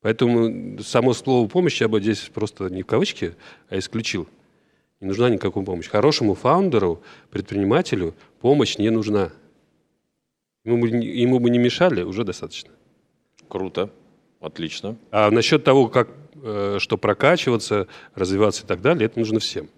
Поэтому 0.00 0.82
само 0.82 1.14
слово 1.14 1.48
помощь 1.48 1.80
я 1.80 1.88
бы 1.88 2.00
здесь 2.00 2.30
просто 2.32 2.68
не 2.68 2.82
в 2.82 2.86
кавычки, 2.86 3.34
а 3.68 3.78
исключил. 3.78 4.28
Не 5.00 5.08
нужна 5.08 5.30
никакая 5.30 5.64
помощь. 5.64 5.88
Хорошему 5.88 6.34
фаундеру, 6.34 7.02
предпринимателю 7.30 8.14
помощь 8.40 8.76
не 8.76 8.90
нужна. 8.90 9.30
Ему 10.64 10.78
бы, 10.80 10.88
ему 10.88 11.38
бы 11.40 11.50
не 11.50 11.58
мешали, 11.58 12.02
уже 12.02 12.24
достаточно. 12.24 12.70
Круто. 13.48 13.90
Отлично. 14.40 14.96
А 15.10 15.30
насчет 15.30 15.62
того, 15.64 15.88
как, 15.88 16.08
э, 16.42 16.76
что 16.80 16.96
прокачиваться, 16.96 17.86
развиваться 18.14 18.64
и 18.64 18.66
так 18.66 18.80
далее, 18.80 19.06
это 19.06 19.18
нужно 19.18 19.40
всем. 19.40 19.68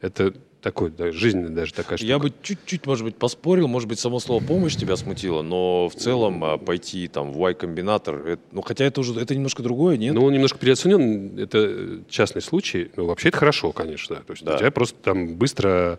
Это 0.00 0.34
такой, 0.60 0.90
да, 0.90 1.10
жизненная 1.12 1.50
даже 1.50 1.72
такая 1.74 1.96
штука. 1.98 2.08
Я 2.08 2.18
бы 2.18 2.32
чуть-чуть, 2.42 2.86
может 2.86 3.04
быть, 3.04 3.16
поспорил, 3.16 3.68
может 3.68 3.88
быть, 3.88 3.98
само 3.98 4.18
слово 4.20 4.42
помощь 4.42 4.76
тебя 4.76 4.96
смутило, 4.96 5.42
но 5.42 5.88
в 5.88 5.94
целом 5.94 6.42
а, 6.44 6.56
пойти 6.58 7.06
там 7.08 7.32
в 7.32 7.38
Y-комбинатор, 7.48 8.26
это- 8.26 8.42
ну 8.52 8.62
хотя 8.62 8.84
это 8.86 9.00
уже 9.00 9.18
это 9.18 9.34
немножко 9.34 9.62
другое, 9.62 9.96
нет? 9.98 10.14
Ну, 10.14 10.24
он 10.24 10.32
немножко 10.32 10.58
переоценен, 10.58 11.38
это 11.38 11.58
э, 11.58 11.98
частный 12.08 12.40
случай. 12.42 12.90
Ну, 12.96 13.06
вообще 13.06 13.28
это 13.28 13.38
хорошо, 13.38 13.72
конечно. 13.72 14.16
То 14.16 14.32
есть 14.32 14.44
Да. 14.44 14.56
тебя 14.58 14.70
просто 14.70 14.96
там 15.02 15.36
быстро 15.36 15.68
э, 15.68 15.96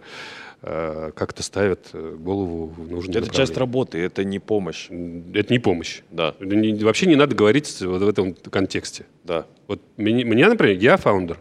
как-то 1.15 1.43
ставят 1.43 1.89
э, 1.93 2.15
голову 2.17 2.65
в 2.65 2.89
нужное 2.89 3.21
это 3.21 3.29
часть 3.31 3.55
работы, 3.55 3.99
это 3.99 4.23
не 4.23 4.39
помощь. 4.39 4.89
Это 4.89 5.53
не 5.53 5.59
помощь. 5.59 6.01
Да, 6.09 6.33
вообще 6.39 7.05
не 7.05 7.15
надо 7.15 7.35
говорить 7.35 7.79
вот 7.81 8.01
в 8.01 8.07
этом 8.07 8.33
контексте. 8.33 9.05
да. 9.23 9.45
Вот 9.67 9.81
меня, 9.97 10.49
например, 10.49 10.77
я 10.77 10.97
фаундер. 10.97 11.39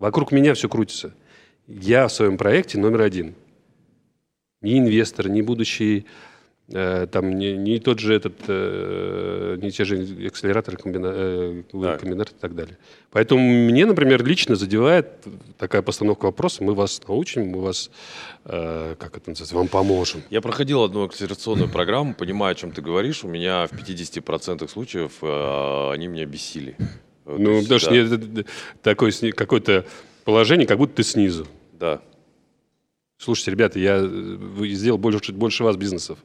Вокруг 0.00 0.32
меня 0.32 0.54
все 0.54 0.68
крутится. 0.68 1.14
Я 1.68 2.08
в 2.08 2.12
своем 2.12 2.36
проекте 2.36 2.78
номер 2.78 3.02
один. 3.02 3.34
Ни 4.60 4.78
инвестор, 4.78 5.28
ни 5.28 5.40
будущий, 5.40 5.98
э, 5.98 6.02
там, 6.70 7.36
не, 7.36 7.56
не 7.56 7.78
тот 7.80 7.98
же 7.98 8.14
этот, 8.14 8.34
э, 8.46 9.58
не 9.60 9.70
те 9.70 9.84
же 9.84 10.26
акселераторы, 10.26 10.76
комбина, 10.76 11.10
э, 11.12 11.62
Да. 11.72 11.98
комбинаты 11.98 12.32
и 12.36 12.40
так 12.40 12.54
далее. 12.54 12.78
Поэтому 13.10 13.40
мне, 13.42 13.86
например, 13.86 14.24
лично 14.24 14.54
задевает 14.54 15.08
такая 15.58 15.82
постановка 15.82 16.26
вопроса. 16.26 16.62
Мы 16.62 16.74
вас 16.74 17.00
научим, 17.08 17.48
мы 17.48 17.60
вас, 17.60 17.90
э, 18.44 18.94
как 18.98 19.16
это 19.16 19.30
называется, 19.30 19.56
вам 19.56 19.68
поможем. 19.68 20.22
Я 20.30 20.40
проходил 20.40 20.82
одну 20.84 21.04
акселерационную 21.04 21.68
программу, 21.72 22.14
понимаю, 22.14 22.52
о 22.52 22.54
чем 22.54 22.70
ты 22.70 22.82
говоришь. 22.82 23.24
У 23.24 23.28
меня 23.28 23.66
в 23.66 23.72
50% 23.72 24.68
случаев 24.68 25.12
э, 25.22 25.90
они 25.92 26.06
меня 26.06 26.24
бесили. 26.26 26.76
Ну, 27.26 27.50
есть, 27.56 27.64
потому 27.68 27.80
что 27.80 27.90
да, 27.90 27.96
это 28.16 28.44
такое 28.82 29.12
какое-то 29.32 29.84
положение, 30.24 30.66
как 30.66 30.78
будто 30.78 30.94
ты 30.94 31.02
снизу. 31.02 31.46
да. 31.72 32.00
Слушайте, 33.18 33.50
ребята, 33.50 33.78
я 33.78 33.98
э, 34.02 34.66
сделал 34.68 34.96
больше, 34.96 35.32
больше 35.32 35.62
вас 35.62 35.76
бизнесов. 35.76 36.18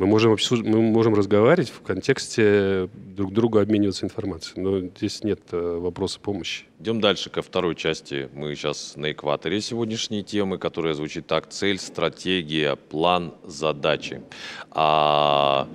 Мы 0.00 0.06
можем, 0.06 0.32
обсуж- 0.32 0.64
мы 0.64 0.80
можем 0.80 1.14
разговаривать 1.14 1.68
в 1.68 1.82
контексте 1.82 2.88
друг 2.94 3.34
другу 3.34 3.58
обмениваться 3.58 4.06
информацией, 4.06 4.62
но 4.62 4.78
здесь 4.78 5.22
нет 5.22 5.40
э, 5.52 5.76
вопроса 5.78 6.18
помощи. 6.20 6.64
Идем 6.78 7.02
дальше 7.02 7.28
ко 7.28 7.42
второй 7.42 7.74
части. 7.74 8.30
Мы 8.32 8.54
сейчас 8.54 8.96
на 8.96 9.12
экваторе 9.12 9.60
сегодняшней 9.60 10.24
темы, 10.24 10.56
которая 10.56 10.94
звучит 10.94 11.26
так. 11.26 11.50
Цель, 11.50 11.78
стратегия, 11.78 12.76
план, 12.76 13.34
задачи. 13.44 14.22
А 14.70 15.68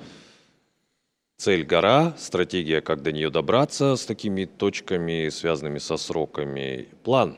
цель 1.37 1.63
гора, 1.63 2.15
стратегия, 2.17 2.81
как 2.81 3.03
до 3.03 3.11
нее 3.11 3.29
добраться 3.29 3.95
с 3.95 4.07
такими 4.07 4.45
точками, 4.45 5.29
связанными 5.29 5.77
со 5.77 5.97
сроками. 5.97 6.87
План. 7.03 7.37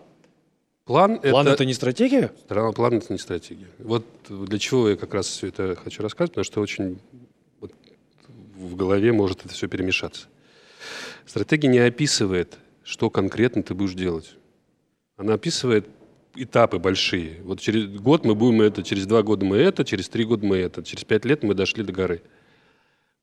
План, 0.87 1.19
План 1.19 1.45
это, 1.45 1.55
это 1.55 1.65
не 1.65 1.73
стратегия? 1.73 2.31
Стра- 2.47 2.71
план 2.71 2.93
это 2.93 3.11
не 3.11 3.19
стратегия. 3.19 3.67
Вот 3.77 4.05
для 4.29 4.57
чего 4.57 4.89
я 4.89 4.95
как 4.95 5.13
раз 5.13 5.27
все 5.27 5.47
это 5.47 5.75
хочу 5.75 6.01
рассказать, 6.01 6.31
потому 6.31 6.45
что 6.45 6.61
очень 6.61 6.97
вот 7.59 7.73
в 8.55 8.77
голове 8.77 9.11
может 9.11 9.45
это 9.45 9.53
все 9.53 9.67
перемешаться. 9.67 10.27
Стратегия 11.25 11.67
не 11.67 11.79
описывает, 11.79 12.57
что 12.85 13.09
конкретно 13.09 13.63
ты 13.63 13.73
будешь 13.73 13.95
делать. 13.95 14.35
Она 15.17 15.33
описывает 15.33 15.89
этапы 16.35 16.79
большие. 16.79 17.41
Вот 17.43 17.59
через 17.59 17.87
год 17.99 18.23
мы 18.23 18.33
будем 18.33 18.61
это, 18.61 18.81
через 18.81 19.05
два 19.05 19.23
года 19.23 19.45
мы 19.45 19.57
это, 19.57 19.83
через 19.83 20.07
три 20.07 20.23
года 20.23 20.45
мы 20.45 20.55
это, 20.55 20.83
через 20.83 21.03
пять 21.03 21.25
лет 21.25 21.43
мы 21.43 21.53
дошли 21.53 21.83
до 21.83 21.91
горы. 21.91 22.21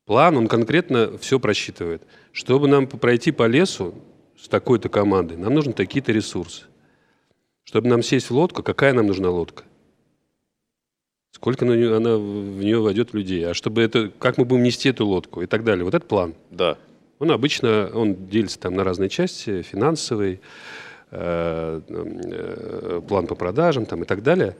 План, 0.05 0.37
он 0.37 0.47
конкретно 0.47 1.17
все 1.17 1.39
просчитывает. 1.39 2.03
Чтобы 2.31 2.67
нам 2.67 2.85
пройти 2.85 3.31
по 3.31 3.47
лесу 3.47 3.95
с 4.39 4.47
такой-то 4.47 4.87
командой, 4.87 5.35
нам 5.35 5.55
нужны 5.55 5.73
такие-то 5.73 6.11
ресурсы. 6.11 6.65
Чтобы 7.65 7.89
нам 7.89 8.03
сесть 8.03 8.29
в 8.29 8.33
лодку, 8.35 8.63
какая 8.63 8.93
нам 8.93 9.07
нужна 9.07 9.29
лодка? 9.29 9.63
Сколько 11.31 11.65
на 11.65 11.73
нее, 11.73 11.97
она 11.97 12.15
в 12.15 12.63
нее 12.63 12.79
войдет 12.79 13.13
людей? 13.13 13.45
А 13.45 13.53
чтобы 13.53 13.81
это, 13.81 14.11
как 14.19 14.37
мы 14.37 14.45
будем 14.45 14.63
нести 14.63 14.89
эту 14.89 15.05
лодку 15.05 15.41
и 15.41 15.47
так 15.47 15.63
далее. 15.63 15.83
Вот 15.83 15.93
это 15.93 16.05
план. 16.05 16.35
Да. 16.51 16.77
Он 17.19 17.31
обычно, 17.31 17.89
он 17.93 18.27
делится 18.27 18.59
там 18.59 18.75
на 18.75 18.83
разные 18.83 19.09
части, 19.09 19.63
финансовый, 19.63 20.39
э, 21.11 21.81
э, 21.87 23.01
план 23.07 23.27
по 23.27 23.35
продажам 23.35 23.85
там 23.85 24.03
и 24.03 24.05
так 24.05 24.21
далее. 24.21 24.55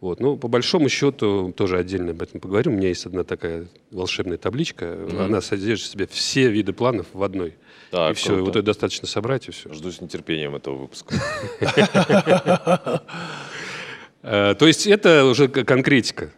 Вот. 0.00 0.20
Ну, 0.20 0.36
по 0.36 0.48
большому 0.48 0.88
счету, 0.88 1.52
тоже 1.56 1.78
отдельно 1.78 2.10
об 2.10 2.22
этом 2.22 2.40
поговорю. 2.40 2.70
У 2.70 2.74
меня 2.74 2.88
есть 2.88 3.06
одна 3.06 3.24
такая 3.24 3.66
волшебная 3.90 4.36
табличка. 4.36 4.98
Она 5.18 5.40
содержит 5.40 5.86
в 5.86 5.90
себе 5.90 6.06
все 6.06 6.50
виды 6.50 6.72
планов 6.72 7.06
в 7.12 7.22
одной. 7.22 7.54
Так, 7.90 8.12
и 8.12 8.14
все, 8.14 8.28
круто. 8.34 8.42
вот 8.42 8.56
это 8.56 8.62
достаточно 8.66 9.08
собрать, 9.08 9.48
и 9.48 9.52
все. 9.52 9.72
Жду 9.72 9.90
с 9.90 10.00
нетерпением 10.00 10.54
этого 10.54 10.76
выпуска. 10.76 11.14
Э, 14.28 14.56
То 14.58 14.66
есть 14.66 14.88
это 14.88 15.24
уже 15.24 15.46
конкретика. 15.46 16.32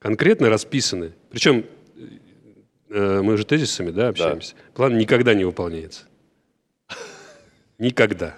Конкретно 0.00 0.50
расписаны. 0.50 1.14
Причем 1.30 1.64
э, 2.90 3.22
мы 3.22 3.38
же 3.38 3.46
тезисами 3.46 3.90
да, 3.90 4.08
общаемся. 4.08 4.54
План 4.74 4.98
никогда 4.98 5.32
не 5.32 5.44
выполняется. 5.44 6.04
Никогда. 7.82 8.36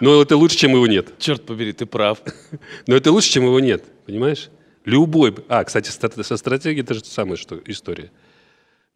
Но 0.00 0.20
это 0.20 0.36
лучше, 0.36 0.56
чем 0.56 0.72
его 0.72 0.88
нет. 0.88 1.16
Черт 1.20 1.46
побери, 1.46 1.72
ты 1.72 1.86
прав. 1.86 2.18
Но 2.88 2.96
это 2.96 3.12
лучше, 3.12 3.30
чем 3.30 3.44
его 3.44 3.60
нет. 3.60 3.84
Понимаешь? 4.04 4.50
Любой... 4.84 5.32
А, 5.48 5.62
кстати, 5.62 5.90
ста- 5.90 6.10
со 6.24 6.36
стратегией 6.36 6.82
это 6.82 6.94
же 6.94 7.04
самая 7.04 7.36
что, 7.36 7.62
история. 7.66 8.10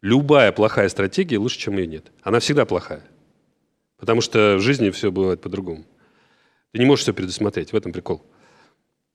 Любая 0.01 0.51
плохая 0.51 0.89
стратегия 0.89 1.37
лучше, 1.37 1.57
чем 1.57 1.77
ее 1.77 1.87
нет. 1.87 2.11
Она 2.23 2.41
всегда 2.41 2.65
плохая. 2.65 3.01
Потому 3.95 4.19
что 4.19 4.57
в 4.57 4.59
жизни 4.59 4.89
все 4.89 5.13
бывает 5.13 5.39
по-другому. 5.39 5.85
Ты 6.73 6.79
не 6.79 6.85
можешь 6.85 7.03
все 7.03 7.13
предусмотреть, 7.13 7.71
в 7.71 7.77
этом 7.77 7.93
прикол. 7.93 8.21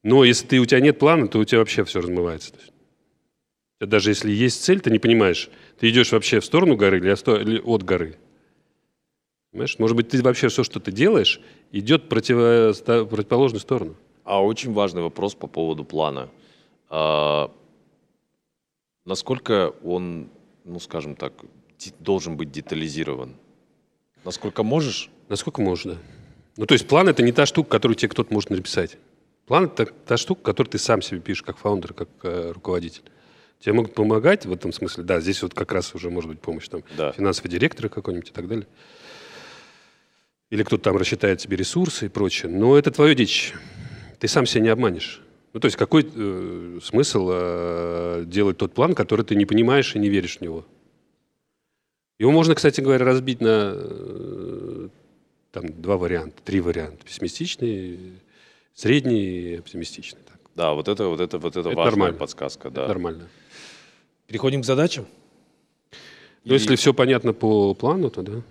Но 0.03 0.25
если 0.25 0.47
ты, 0.47 0.61
у 0.61 0.65
тебя 0.65 0.81
нет 0.81 0.99
плана, 0.99 1.29
то 1.29 1.39
у 1.39 1.45
тебя 1.45 1.59
вообще 1.59 1.85
все 1.85 2.01
размывается. 2.01 2.55
Даже 3.81 4.13
если 4.13 4.33
есть 4.33 4.65
цель, 4.65 4.81
ты 4.81 4.91
не 4.91 4.99
понимаешь, 4.99 5.51
ты 5.79 5.91
идешь 5.91 6.13
вообще 6.13 6.41
в 6.41 6.45
сторону 6.47 6.75
горы 6.75 7.01
или 7.01 7.61
от 7.61 7.83
горы. 7.83 8.17
Понимаешь? 9.55 9.79
Может 9.79 9.97
быть, 9.97 10.09
ты 10.09 10.21
вообще 10.21 10.49
все, 10.49 10.65
что 10.65 10.81
ты 10.81 10.91
делаешь, 10.91 11.41
идет 11.71 12.07
в 12.07 12.09
противо- 12.09 12.75
противоположную 13.07 13.61
сторону. 13.61 13.95
А 14.25 14.43
очень 14.43 14.73
важный 14.73 15.01
вопрос 15.01 15.37
по 15.37 15.47
поводу 15.47 15.85
плана. 15.85 16.29
А, 16.91 17.53
насколько 19.05 19.73
он, 19.85 20.29
ну, 20.65 20.81
скажем 20.81 21.15
так, 21.15 21.33
должен 22.01 22.37
быть 22.37 22.51
детализирован? 22.51 23.37
Насколько 24.25 24.65
можешь? 24.65 25.09
Насколько 25.29 25.63
можно. 25.63 25.99
Ну, 26.57 26.67
то 26.67 26.75
есть 26.75 26.89
план 26.89 27.09
это 27.09 27.23
не 27.23 27.31
та 27.31 27.47
штука, 27.47 27.71
которую 27.71 27.95
тебе 27.95 28.09
кто-то 28.09 28.35
может 28.35 28.51
написать. 28.51 28.99
План 29.47 29.67
это 29.67 29.87
та 29.87 30.17
штука, 30.17 30.43
которую 30.43 30.73
ты 30.73 30.79
сам 30.79 31.01
себе 31.01 31.21
пишешь, 31.21 31.45
как 31.45 31.59
фаундер, 31.59 31.93
как 31.95 32.09
э, 32.25 32.51
руководитель. 32.51 33.03
Тебе 33.61 33.75
могут 33.75 33.95
помогать 33.95 34.47
в 34.47 34.53
этом 34.53 34.73
смысле. 34.73 35.05
Да, 35.05 35.21
здесь 35.21 35.41
вот 35.45 35.55
как 35.55 35.71
раз 35.71 35.95
уже 35.95 36.11
может 36.11 36.29
быть 36.29 36.41
помощь 36.41 36.67
там 36.67 36.83
Да. 36.97 37.13
финансовый 37.13 37.47
директор 37.49 37.89
какой-нибудь 37.89 38.31
и 38.31 38.33
так 38.33 38.49
далее. 38.49 38.67
Или 40.51 40.63
кто-то 40.63 40.85
там 40.85 40.97
рассчитает 40.97 41.41
себе 41.41 41.57
ресурсы 41.57 42.07
и 42.07 42.09
прочее. 42.09 42.51
Но 42.51 42.77
это 42.79 42.91
твое 42.91 43.15
детище. 43.15 43.55
Ты 44.19 44.29
сам 44.29 44.47
себя 44.47 44.63
не 44.63 44.69
обманешь. 44.69 45.21
Ну, 45.53 45.61
то 45.61 45.67
есть 45.67 45.77
какой 45.77 46.07
э, 46.13 46.79
смысл 46.83 47.31
э, 47.33 48.25
делать 48.27 48.59
тот 48.59 48.75
план, 48.75 48.95
который 48.95 49.25
ты 49.25 49.37
не 49.37 49.47
понимаешь 49.47 49.95
и 49.95 49.99
не 49.99 50.09
веришь 50.09 50.39
в 50.39 50.41
него? 50.41 50.65
Его 52.19 52.31
можно, 52.31 52.55
кстати 52.55 52.81
говоря, 52.81 53.05
разбить 53.05 53.41
на 53.41 53.73
э, 53.75 54.89
там, 55.53 55.81
два 55.81 55.97
варианта, 55.97 56.43
три 56.45 56.61
варианта. 56.61 57.05
Пессимистичный, 57.05 57.99
средний 58.75 59.53
и 59.53 59.57
оптимистичный. 59.57 60.21
Так. 60.27 60.39
Да, 60.57 60.73
вот 60.73 60.89
это, 60.89 61.07
вот 61.07 61.21
это, 61.21 61.39
вот 61.39 61.57
это, 61.57 61.69
Это 61.69 61.77
важная 61.77 61.91
нормально. 61.91 62.19
подсказка, 62.19 62.69
Это 62.69 62.83
да. 62.83 62.89
нормально. 62.89 63.29
Переходим 64.27 64.63
к 64.63 64.65
задачам. 64.65 65.07
Но 66.45 66.55
если 66.55 66.77
все 66.77 66.93
понятно 66.93 67.33
по 67.33 67.75
плану, 67.75 68.11
то 68.11 68.23
да. 68.23 68.43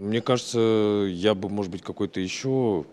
Мне 0.00 0.22
кажется, 0.22 1.06
я 1.10 1.34
бы, 1.34 1.50
может 1.50 1.70
быть, 1.70 1.82
какой-то 1.82 2.20
еще 2.20 2.86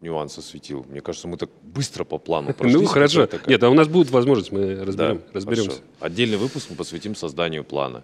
нюанс 0.00 0.36
осветил. 0.38 0.84
Мне 0.88 1.00
кажется, 1.00 1.28
мы 1.28 1.36
так 1.36 1.50
быстро 1.62 2.02
по 2.02 2.18
плану 2.18 2.52
прошлись. 2.58 2.80
Ну, 2.80 2.86
хорошо. 2.86 3.26
Такая- 3.28 3.48
Нет, 3.48 3.62
а 3.62 3.70
у 3.70 3.74
нас 3.74 3.86
будет 3.86 4.10
возможность, 4.10 4.50
мы 4.50 4.74
Да, 4.74 4.84
разберем, 4.84 5.22
разберемся. 5.32 5.70
хорошо. 5.70 5.84
Отдельный 6.00 6.36
выпуск 6.36 6.66
мы 6.70 6.74
посвятим 6.76 7.14
созданию 7.14 7.62
плана. 7.62 8.02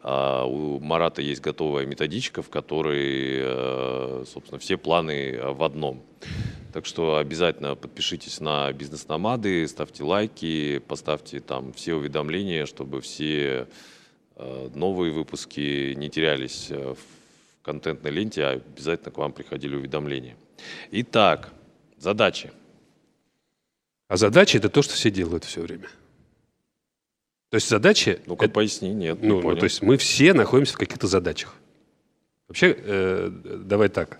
А, 0.00 0.46
у 0.46 0.80
Марата 0.80 1.20
есть 1.20 1.42
готовая 1.42 1.84
методичка, 1.84 2.40
в 2.40 2.48
которой, 2.48 3.40
э, 3.42 4.24
собственно, 4.26 4.58
все 4.58 4.78
планы 4.78 5.38
в 5.52 5.62
одном. 5.62 6.02
Так 6.72 6.86
что 6.86 7.18
обязательно 7.18 7.74
подпишитесь 7.76 8.40
на 8.40 8.72
бизнес-номады, 8.72 9.68
ставьте 9.68 10.02
лайки, 10.02 10.78
поставьте 10.78 11.40
там 11.40 11.74
все 11.74 11.94
уведомления, 11.94 12.64
чтобы 12.64 13.02
все 13.02 13.68
э, 14.36 14.70
новые 14.74 15.12
выпуски 15.12 15.92
не 15.92 16.08
терялись 16.08 16.68
э, 16.70 16.94
в 16.94 17.21
контентной 17.62 18.10
ленте, 18.10 18.44
а 18.44 18.50
обязательно 18.52 19.10
к 19.10 19.18
вам 19.18 19.32
приходили 19.32 19.76
уведомления. 19.76 20.36
Итак, 20.90 21.52
задачи. 21.96 22.50
А 24.08 24.16
задача 24.16 24.58
это 24.58 24.68
то, 24.68 24.82
что 24.82 24.94
все 24.94 25.10
делают 25.10 25.44
все 25.44 25.62
время. 25.62 25.88
То 27.50 27.56
есть 27.56 27.68
задачи... 27.68 28.20
Ну-ка, 28.26 28.46
это- 28.46 28.54
поясни, 28.54 28.92
нет, 28.92 29.20
не 29.22 29.28
ну, 29.28 29.40
ну, 29.40 29.56
то 29.56 29.64
есть 29.64 29.82
мы 29.82 29.96
все 29.96 30.32
находимся 30.32 30.74
в 30.74 30.78
каких-то 30.78 31.06
задачах. 31.06 31.54
Вообще, 32.48 32.76
э, 32.76 33.30
давай 33.30 33.88
так. 33.88 34.18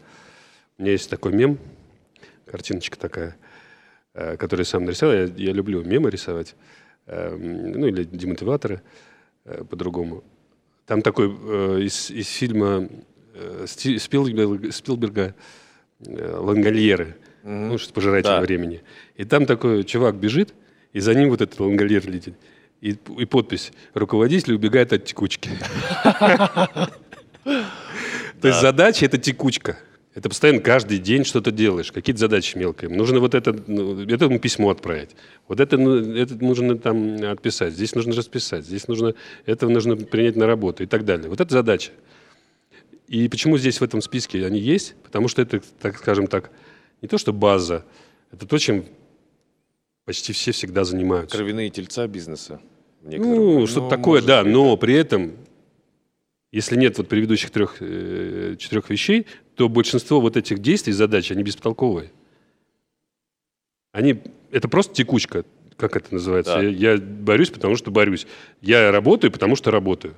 У 0.79 0.83
меня 0.83 0.93
есть 0.93 1.11
такой 1.11 1.33
мем, 1.33 1.59
картиночка 2.47 2.99
такая, 2.99 3.37
э, 4.15 4.37
которую 4.37 4.65
я 4.65 4.71
сам 4.71 4.85
нарисовал. 4.85 5.15
Я, 5.15 5.25
я 5.25 5.53
люблю 5.53 5.83
мемы 5.83 6.11
рисовать. 6.11 6.55
Э, 7.07 7.35
ну, 7.37 7.87
или 7.87 8.05
демотиваторы 8.05 8.83
э, 9.45 9.65
по-другому. 9.65 10.23
Там 10.87 11.03
такой 11.03 11.29
э, 11.29 11.81
из, 11.83 12.11
из 12.11 12.29
фильма 12.29 12.89
Спилберга, 13.67 14.73
Спилберга 14.73 15.35
э, 16.07 16.37
«Лангольеры». 16.37 17.17
Ну, 17.45 17.77
что 17.79 17.93
пожиратель 17.93 18.29
Да. 18.29 18.41
времени. 18.41 18.83
И 19.17 19.25
там 19.25 19.47
такой 19.47 19.83
чувак 19.85 20.15
бежит, 20.17 20.55
и 20.93 21.01
за 21.01 21.15
ним 21.15 21.31
вот 21.31 21.41
этот 21.41 21.59
лангольер 21.59 22.09
летит. 22.09 22.35
И, 22.81 22.97
и 23.19 23.25
подпись 23.25 23.73
«Руководитель 23.95 24.55
убегает 24.55 24.93
от 24.93 25.05
текучки». 25.05 25.51
То 27.45 28.49
есть 28.49 28.61
задача– 28.61 29.07
это 29.07 29.19
текучка. 29.19 29.79
Это 30.15 30.29
постоянно 30.29 30.61
каждый 30.61 30.99
день 30.99 31.25
что-то 31.25 31.51
делаешь, 31.51 31.91
какие-то 31.91 32.21
задачи 32.21 32.59
мелкие. 32.59 32.91
Нужно 32.91 33.19
вот 33.21 33.35
это, 33.35 33.57
ну, 33.67 34.03
этому 34.03 34.39
письмо 34.39 34.71
отправить. 34.71 35.11
Вот 35.49 35.59
это, 35.59 35.79
ну, 35.79 36.15
это 36.15 36.35
нужно 36.35 36.77
там 36.77 37.23
отписать, 37.25 37.73
здесь 37.73 37.95
нужно 37.95 38.15
расписать, 38.15 38.67
здесь 38.67 38.89
нужно, 38.89 39.15
это 39.47 39.69
нужно 39.69 39.97
принять 39.97 40.37
на 40.37 40.47
работу 40.47 40.83
и 40.83 40.87
так 40.87 41.07
далее. 41.07 41.31
Вот 41.31 41.41
это 41.41 41.53
задача. 41.55 41.93
И 43.13 43.29
почему 43.29 43.59
здесь 43.59 43.79
в 43.79 43.85
этом 43.85 44.01
списке 44.01 44.47
они 44.47 44.59
есть? 44.59 44.95
Потому 45.03 45.29
что 45.29 45.43
это, 45.43 45.61
так 45.81 45.99
скажем 45.99 46.29
так, 46.29 46.51
не 47.03 47.09
то 47.09 47.19
что 47.19 47.35
база, 47.35 47.85
это 48.31 48.47
то, 48.47 48.57
чем 48.57 48.87
почти 50.07 50.33
все 50.33 50.53
всегда 50.53 50.85
занимаются. 50.85 51.37
Кровяные 51.37 51.69
тельца 51.69 52.07
бизнеса. 52.07 52.63
Ну, 53.03 53.67
что-то 53.67 53.91
такое, 53.91 54.23
может 54.23 54.27
да, 54.27 54.43
быть, 54.43 54.53
но 54.55 54.79
при 54.79 54.95
этом, 54.95 55.33
если 56.53 56.75
нет 56.75 56.97
вот 56.97 57.09
предыдущих 57.09 57.51
трех, 57.51 57.77
э, 57.81 58.57
четырех 58.59 58.89
вещей, 58.89 59.27
то 59.57 59.69
большинство 59.69 60.19
вот 60.19 60.39
этих 60.39 60.61
действий, 60.61 60.95
задач, 60.95 61.31
они 61.31 61.43
бестолковые. 61.43 62.11
Они, 63.93 64.23
это 64.51 64.69
просто 64.69 64.95
текучка, 64.95 65.45
как 65.77 65.97
это 65.97 66.15
называется. 66.15 66.55
Да. 66.55 66.63
Я, 66.63 66.93
я 66.93 66.97
борюсь, 66.97 67.51
потому 67.51 67.77
что 67.77 67.91
борюсь. 67.91 68.27
Я 68.63 68.91
работаю, 68.91 69.31
потому 69.31 69.55
что 69.55 69.71
работаю. 69.71 70.15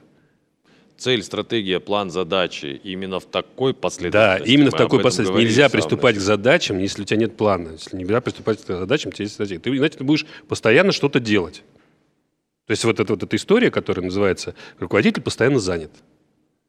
Цель, 1.04 1.22
стратегия, 1.22 1.80
план, 1.80 2.08
задачи 2.08 2.80
именно 2.82 3.20
в 3.20 3.26
такой 3.26 3.74
Да, 3.74 3.78
последовательности. 3.78 4.50
именно 4.50 4.70
в 4.70 4.74
такой 4.74 5.02
последовательности. 5.02 5.50
Нельзя 5.50 5.68
приступать 5.68 6.16
к 6.16 6.18
задачам, 6.18 6.78
если 6.78 7.02
у 7.02 7.04
тебя 7.04 7.18
нет 7.18 7.36
плана. 7.36 7.72
Если 7.72 7.94
нельзя 7.94 8.22
приступать 8.22 8.64
к 8.64 8.66
задачам, 8.66 9.10
у 9.10 9.12
тебя 9.12 9.24
есть 9.24 9.34
стратегия. 9.34 9.60
Ты, 9.60 9.68
иначе 9.76 9.98
ты 9.98 10.04
будешь 10.04 10.24
постоянно 10.48 10.92
что-то 10.92 11.20
делать. 11.20 11.62
То 12.64 12.70
есть 12.70 12.84
вот 12.84 13.00
эта 13.00 13.12
вот 13.12 13.22
эта 13.22 13.36
история, 13.36 13.70
которая 13.70 14.02
называется 14.02 14.54
«руководитель 14.78 15.20
постоянно 15.20 15.58
занят». 15.58 15.90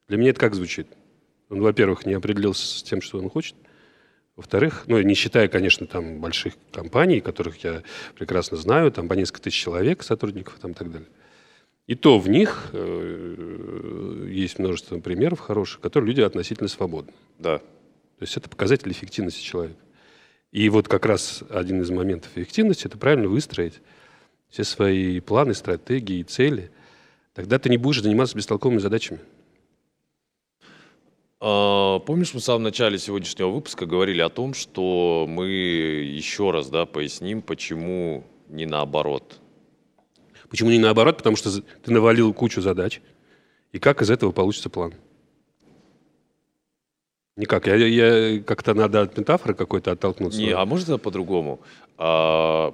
Для 0.10 0.18
меня 0.18 0.32
это 0.32 0.40
как 0.42 0.54
звучит? 0.54 0.88
Он, 1.50 1.62
во-первых, 1.62 2.06
не 2.06 2.16
определился 2.16 2.80
с 2.80 2.84
тем, 2.84 3.02
что 3.02 3.20
он 3.20 3.30
хочет. 3.30 3.56
Во-вторых, 4.36 4.84
ну, 4.88 5.00
не 5.00 5.14
считая, 5.14 5.48
конечно, 5.48 5.88
там 5.88 6.20
больших 6.20 6.56
компаний, 6.74 7.22
которых 7.22 7.64
я 7.64 7.84
прекрасно 8.18 8.58
знаю, 8.58 8.92
там 8.92 9.08
по 9.08 9.14
несколько 9.14 9.44
тысяч 9.44 9.64
человек, 9.64 10.04
сотрудников 10.04 10.58
там, 10.60 10.72
и 10.72 10.74
так 10.74 10.92
далее. 10.92 11.08
И 11.88 11.96
то 11.96 12.18
в 12.18 12.28
них 12.28 12.70
э, 12.74 14.28
есть 14.30 14.58
множество 14.58 15.00
примеров 15.00 15.40
хороших, 15.40 15.82
которые 15.82 16.10
люди 16.10 16.22
относительно 16.22 16.68
свободны. 16.68 17.14
Да. 17.38 17.60
То 17.60 18.22
есть 18.22 18.38
это 18.38 18.50
показатель 18.50 18.92
эффективности 18.92 19.44
человека. 19.44 19.80
И 20.52 20.70
вот 20.70 20.88
как 20.88 21.06
раз 21.06 21.44
один 21.50 21.82
из 21.82 21.92
моментов 21.92 22.32
эффективности– 22.36 22.86
это 22.88 22.98
правильно 22.98 23.28
выстроить 23.28 23.82
все 24.50 24.64
свои 24.64 25.20
планы, 25.20 25.54
стратегии 25.54 26.24
цели. 26.24 26.72
Тогда 27.34 27.60
ты 27.60 27.70
не 27.70 27.78
будешь 27.78 28.02
заниматься 28.02 28.38
бестолковыми 28.38 28.80
задачами. 28.80 29.20
А, 31.42 32.00
Помнишь, 32.00 32.34
мы 32.34 32.40
в 32.40 32.44
самом 32.44 32.64
начале 32.64 32.98
сегодняшнего 32.98 33.50
выпуска 33.50 33.86
говорили 33.86 34.22
о 34.22 34.30
том, 34.30 34.54
что 34.54 35.26
мы 35.28 35.50
еще 35.50 36.52
раз 36.52 36.70
да, 36.70 36.86
поясним, 36.86 37.42
почему 37.42 38.24
не 38.48 38.66
наоборот. 38.66 39.42
Почему 40.50 40.70
не 40.70 40.80
наоборот? 40.80 41.18
Потому 41.18 41.36
что 41.36 41.50
ты 41.62 41.92
навалил 41.92 42.34
кучу 42.34 42.62
задач. 42.62 43.02
И 43.72 43.80
как 43.80 44.02
из 44.02 44.10
этого 44.10 44.32
получится 44.32 44.70
план? 44.70 44.94
Никак. 47.38 47.68
Я, 47.68 47.76
я- 47.76 48.42
как-то 48.42 48.74
надо 48.74 49.02
от 49.02 49.18
метафоры 49.18 49.54
какой-то 49.54 49.92
оттолкнуться. 49.92 50.40
Не, 50.40 50.52
а 50.52 50.66
может 50.66 50.88
это 50.88 50.98
по-другому? 50.98 51.60
А, 51.98 52.74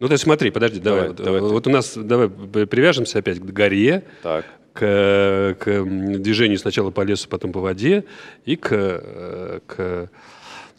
Ну, 0.00 0.08
ты 0.08 0.18
смотри, 0.18 0.50
подожди, 0.50 0.80
давай. 0.80 1.00
Давай, 1.02 1.08
вот, 1.14 1.24
давай 1.24 1.40
ты. 1.40 1.46
вот 1.46 1.66
у 1.66 1.70
нас, 1.70 1.96
давай 1.96 2.28
привяжемся 2.28 3.18
опять 3.20 3.38
к 3.38 3.44
горе, 3.44 4.02
так, 4.22 4.44
к, 4.72 5.56
к 5.60 5.84
движению 6.18 6.58
сначала 6.58 6.90
по 6.90 7.02
лесу, 7.02 7.28
потом 7.28 7.52
по 7.52 7.60
воде, 7.60 8.04
и 8.44 8.56
к, 8.56 8.68
э, 8.72 9.60
к 9.66 10.10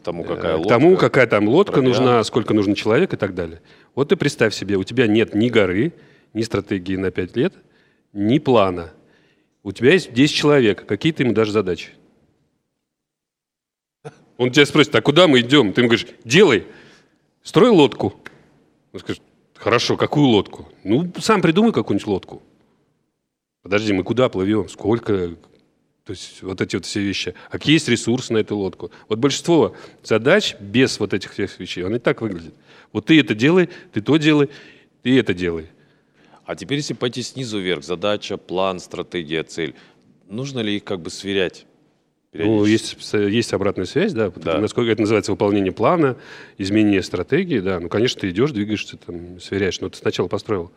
тому 0.03 0.23
э, 0.23 0.27
какая 0.27 0.55
лодка. 0.57 0.69
тому, 0.69 0.97
какая 0.97 1.27
там 1.27 1.47
лодка 1.47 1.73
провиант. 1.73 1.97
нужна, 1.99 2.23
сколько 2.23 2.53
нужно 2.53 2.75
человек 2.75 3.13
и 3.13 3.17
так 3.17 3.33
далее. 3.35 3.61
Вот 3.95 4.09
ты 4.09 4.15
представь 4.17 4.53
себе, 4.53 4.75
у 4.75 4.83
тебя 4.83 5.07
нет 5.07 5.35
ни 5.35 5.49
горы, 5.49 5.93
ни 6.33 6.41
стратегии 6.41 6.95
на 6.95 7.11
5 7.11 7.35
лет, 7.35 7.53
ни 8.13 8.39
плана. 8.39 8.93
У 9.63 9.71
тебя 9.71 9.93
есть 9.93 10.13
10 10.13 10.35
человек, 10.35 10.85
какие 10.85 11.11
ты 11.11 11.23
ему 11.23 11.33
даже 11.33 11.51
задачи. 11.51 11.89
Он 14.37 14.51
тебя 14.51 14.65
спросит, 14.65 14.95
а 14.95 15.01
куда 15.01 15.27
мы 15.27 15.41
идем? 15.41 15.71
Ты 15.71 15.81
ему 15.81 15.89
говоришь, 15.89 16.07
делай, 16.23 16.65
строй 17.43 17.69
лодку. 17.69 18.15
Он 18.91 18.99
скажет, 18.99 19.21
хорошо, 19.53 19.97
какую 19.97 20.27
лодку? 20.27 20.67
Ну, 20.83 21.11
сам 21.19 21.41
придумай 21.41 21.71
какую-нибудь 21.71 22.07
лодку. 22.07 22.43
Подожди, 23.61 23.93
мы 23.93 24.03
куда 24.03 24.29
плывем? 24.29 24.67
Сколько? 24.67 25.35
То 26.05 26.13
есть 26.13 26.41
вот 26.41 26.59
эти 26.59 26.75
вот 26.75 26.85
все 26.85 27.01
вещи. 27.01 27.35
А 27.49 27.51
какие 27.53 27.75
есть 27.75 27.87
ресурсы 27.87 28.33
на 28.33 28.39
эту 28.39 28.57
лодку? 28.57 28.89
Вот 29.07 29.19
большинство 29.19 29.75
задач 30.03 30.55
без 30.59 30.99
вот 30.99 31.13
этих 31.13 31.33
всех 31.33 31.59
вещей, 31.59 31.83
он 31.83 31.95
и 31.95 31.99
так 31.99 32.21
выглядит. 32.21 32.55
Вот 32.91 33.05
ты 33.05 33.19
это 33.19 33.35
делай, 33.35 33.69
ты 33.93 34.01
то 34.01 34.17
делай, 34.17 34.49
ты 35.03 35.19
это 35.19 35.35
делай. 35.35 35.69
А 36.45 36.55
теперь, 36.55 36.77
если 36.77 36.93
пойти 36.93 37.21
снизу 37.21 37.59
вверх, 37.59 37.83
задача, 37.83 38.37
план, 38.37 38.79
стратегия, 38.79 39.43
цель, 39.43 39.75
нужно 40.27 40.59
ли 40.59 40.75
их 40.77 40.83
как 40.83 40.99
бы 41.01 41.09
сверять? 41.09 41.65
Ну, 42.33 42.63
есть, 42.63 42.95
есть 43.13 43.51
обратная 43.53 43.85
связь, 43.85 44.13
да, 44.13 44.31
Да. 44.33 44.57
насколько 44.59 44.89
это 44.89 45.01
называется 45.01 45.31
выполнение 45.33 45.73
плана, 45.73 46.15
изменение 46.57 47.03
стратегии, 47.03 47.59
да. 47.59 47.79
Ну, 47.79 47.89
конечно, 47.89 48.21
ты 48.21 48.29
идешь, 48.29 48.51
двигаешься, 48.51 48.95
там, 48.97 49.39
сверяешь, 49.41 49.81
но 49.81 49.89
ты 49.89 49.97
сначала 49.97 50.27
построил. 50.27 50.71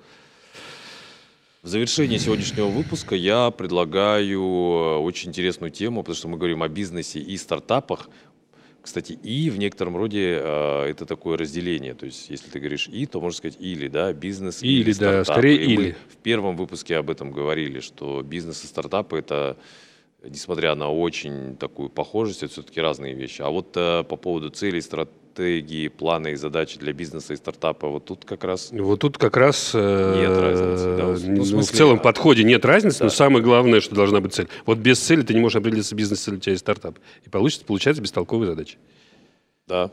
В 1.62 1.68
завершении 1.68 2.18
сегодняшнего 2.18 2.66
выпуска 2.66 3.14
я 3.14 3.50
предлагаю 3.50 4.40
э, 4.42 4.96
очень 4.98 5.30
интересную 5.30 5.70
тему, 5.70 6.02
потому 6.02 6.16
что 6.16 6.28
мы 6.28 6.36
говорим 6.36 6.62
о 6.62 6.68
бизнесе 6.68 7.20
и 7.20 7.36
стартапах. 7.38 8.10
Кстати, 8.84 9.12
и 9.14 9.48
в 9.48 9.58
некотором 9.58 9.96
роде 9.96 10.38
э, 10.38 10.90
это 10.90 11.06
такое 11.06 11.38
разделение. 11.38 11.94
То 11.94 12.04
есть, 12.04 12.28
если 12.28 12.50
ты 12.50 12.58
говоришь 12.58 12.86
и, 12.86 13.06
то 13.06 13.18
можно 13.18 13.38
сказать 13.38 13.56
или, 13.58 13.88
да, 13.88 14.12
бизнес 14.12 14.62
Или, 14.62 14.82
или, 14.82 14.92
да, 14.92 15.24
стартапы. 15.24 15.24
скорее 15.24 15.64
И 15.64 15.72
или. 15.72 15.96
в 16.10 16.16
первом 16.18 16.54
выпуске 16.54 16.98
об 16.98 17.08
этом 17.08 17.32
говорили, 17.32 17.80
что 17.80 18.20
бизнес 18.20 18.62
и 18.62 18.66
стартапы 18.66 19.16
это, 19.16 19.56
несмотря 20.22 20.74
на 20.74 20.90
очень 20.92 21.56
такую 21.56 21.88
похожесть, 21.88 22.42
это 22.42 22.52
все-таки 22.52 22.78
разные 22.78 23.14
вещи. 23.14 23.40
А 23.40 23.48
вот 23.48 23.74
э, 23.74 24.04
по 24.04 24.16
поводу 24.16 24.50
целей, 24.50 24.82
стратегии, 25.34 25.88
плана 25.88 26.28
и 26.28 26.36
задачи 26.36 26.78
для 26.78 26.92
бизнеса 26.92 27.32
и 27.32 27.36
стартапа, 27.36 27.88
вот 27.88 28.04
тут 28.04 28.24
как 28.24 28.44
раз 28.44 28.70
Вот 28.72 29.00
тут 29.00 29.18
как 29.18 29.36
раз 29.36 29.72
э, 29.74 30.14
Нет 30.20 30.38
разницы, 30.38 30.96
да? 30.96 31.04
Ну, 31.04 31.36
ну, 31.36 31.42
в 31.42 31.46
в, 31.46 31.48
смысле, 31.48 31.76
целом 31.76 31.96
а- 31.96 32.00
подходе 32.00 32.44
нет 32.44 32.64
разницы, 32.64 33.02
но 33.02 33.10
Да. 33.10 33.14
самое 33.14 33.42
главное, 33.42 33.80
что 33.80 33.94
должна 33.96 34.20
быть 34.20 34.32
цель. 34.32 34.48
Вот 34.64 34.78
без 34.78 35.00
цели 35.00 35.22
ты 35.22 35.34
не 35.34 35.40
можешь 35.40 35.56
определиться, 35.56 35.94
бизнес 35.96 36.26
или 36.28 36.36
у 36.36 36.38
тебя 36.38 36.52
есть 36.52 36.62
стартап. 36.64 36.98
И 37.24 37.28
получится, 37.28 37.64
получается 37.66 38.00
бестолковые 38.02 38.48
задачи. 38.50 38.76
да, 39.66 39.90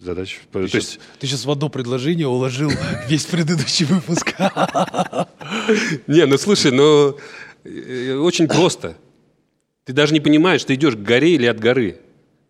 Задачи. 0.00 0.38
Ты, 0.50 0.52
То 0.52 0.58
есть, 0.62 0.72
сейчас, 0.72 0.98
ты 1.20 1.26
сейчас 1.28 1.44
в 1.44 1.50
одно 1.52 1.68
предложение 1.68 2.26
уложил 2.26 2.72
весь 3.08 3.24
предыдущий 3.24 3.86
выпуск. 3.86 4.34
не, 6.08 6.26
ну 6.26 6.36
слушай, 6.38 6.72
ну 6.72 7.16
э, 7.62 8.14
очень 8.16 8.48
просто. 8.48 8.96
Ты 9.84 9.92
даже 9.92 10.12
не 10.12 10.18
понимаешь, 10.18 10.64
ты 10.64 10.74
идешь 10.74 10.96
к 10.96 10.98
горе 10.98 11.36
или 11.36 11.46
от 11.46 11.60
горы. 11.60 12.00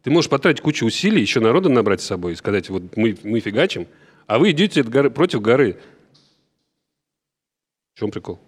Ты 0.02 0.10
можешь 0.10 0.30
потратить 0.30 0.60
кучу 0.60 0.84
усилий, 0.84 1.20
еще 1.20 1.40
народа 1.40 1.68
набрать 1.68 2.00
с 2.00 2.06
собой 2.06 2.32
и 2.32 2.36
сказать, 2.36 2.68
вот 2.68 2.96
мы, 2.96 3.16
мы 3.22 3.40
фигачим, 3.40 3.86
а 4.26 4.38
вы 4.38 4.50
идете 4.50 4.80
от 4.80 4.88
горы, 4.88 5.10
против 5.10 5.40
горы. 5.40 5.78
В 7.94 7.98
чем 7.98 8.10
прикол? 8.10 8.40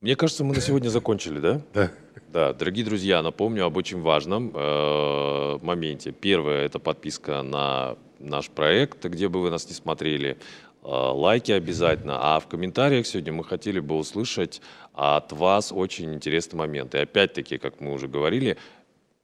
Мне 0.00 0.16
кажется, 0.16 0.44
мы 0.44 0.54
на 0.54 0.60
сегодня 0.60 0.88
закончили, 0.88 1.38
да? 1.38 1.62
Да. 1.72 1.90
Да, 2.32 2.52
дорогие 2.52 2.84
друзья, 2.84 3.22
напомню 3.22 3.64
об 3.64 3.76
очень 3.76 4.00
важном 4.00 4.50
э, 4.52 5.58
моменте. 5.62 6.10
Первое– 6.10 6.64
это 6.66 6.78
подписка 6.78 7.42
на 7.42 7.96
наш 8.18 8.50
проект, 8.50 9.04
где 9.04 9.28
бы 9.28 9.40
вы 9.40 9.50
нас 9.50 9.68
не 9.68 9.74
смотрели. 9.74 10.36
Э, 10.82 10.88
лайки 10.88 11.52
обязательно. 11.52 12.18
А 12.20 12.40
в 12.40 12.48
комментариях 12.48 13.06
сегодня 13.06 13.32
мы 13.32 13.44
хотели 13.44 13.78
бы 13.78 13.96
услышать 13.96 14.60
от 14.94 15.32
вас 15.32 15.72
очень 15.72 16.12
интересный 16.12 16.56
момент. 16.56 16.94
И 16.94 16.98
опять-таки, 16.98 17.58
как 17.58 17.80
мы 17.80 17.92
уже 17.92 18.08
говорили, 18.08 18.56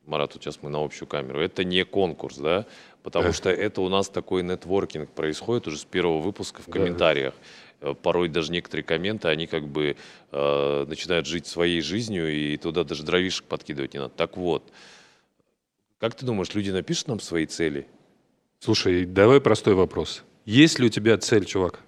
Марат, 0.07 0.35
вот 0.35 0.43
сейчас 0.43 0.59
мы 0.63 0.71
на 0.71 0.83
общую 0.83 1.09
камеру, 1.09 1.41
это 1.41 1.65
не 1.65 1.85
конкурс, 1.85 2.37
да? 2.39 2.67
Потому 3.03 3.33
что 3.33 3.51
это 3.51 3.81
у 3.81 3.89
нас 3.89 4.09
такой 4.09 4.43
нетворкинг 4.43 5.11
происходит 5.11 5.67
уже 5.67 5.79
с 5.79 5.85
первого 5.85 6.21
выпуска 6.21 6.63
в 6.63 6.67
комментариях. 6.67 7.35
Э, 7.81 7.95
Порой 7.95 8.29
даже 8.29 8.53
некоторые 8.53 8.85
комменты, 8.85 9.29
они 9.29 9.47
как 9.47 9.67
бы 9.69 9.97
э, 10.33 10.85
начинают 10.87 11.27
жить 11.27 11.47
своей 11.47 11.81
жизнью, 11.81 12.33
и 12.33 12.57
туда 12.57 12.85
даже 12.85 13.03
дровишек 13.05 13.45
подкидывать 13.47 13.95
не 13.95 14.01
надо. 14.01 14.13
Так 14.15 14.37
вот, 14.37 14.71
как 15.99 16.15
ты 16.15 16.27
думаешь, 16.27 16.55
люди 16.55 16.71
напишут 16.71 17.09
нам 17.09 17.21
свои 17.21 17.47
цели? 17.47 17.87
Слушай, 18.59 19.07
давай 19.07 19.41
простой 19.41 19.75
вопрос. 19.75 20.23
Есть 20.45 20.79
ли 20.79 20.87
у 20.87 20.89
тебя 20.91 21.17
цель, 21.19 21.45
чувак? 21.45 21.81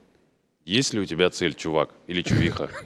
Есть 0.65 0.95
ли 0.95 1.01
у 1.01 1.05
тебя 1.05 1.29
цель, 1.31 1.55
чувак 1.55 1.91
или 2.07 2.23
чувиха? 2.23 2.71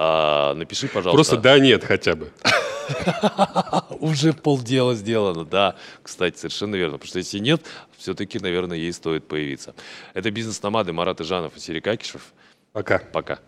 А, 0.00 0.54
напиши, 0.54 0.86
пожалуйста. 0.86 1.16
Просто 1.16 1.36
да, 1.38 1.58
нет 1.58 1.82
хотя 1.82 2.14
бы. 2.14 2.30
Уже 4.00 4.32
полдела 4.32 4.94
сделано, 4.94 5.44
да. 5.44 5.76
Кстати, 6.02 6.36
совершенно 6.36 6.76
верно. 6.76 6.98
Потому 6.98 7.08
что 7.08 7.18
если 7.18 7.38
нет, 7.38 7.62
все-таки, 7.96 8.38
наверное, 8.38 8.76
ей 8.76 8.92
стоит 8.92 9.26
появиться. 9.26 9.74
Это 10.14 10.30
бизнес-номады 10.30 10.92
Марат 10.92 11.20
Ижанов 11.20 11.56
и 11.56 11.60
Серик 11.60 11.86
Акишев. 11.86 12.32
Пока. 12.72 12.98
Пока. 12.98 13.38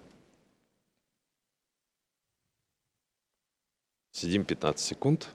Сидим 4.12 4.44
15 4.44 4.84
секунд. 4.84 5.28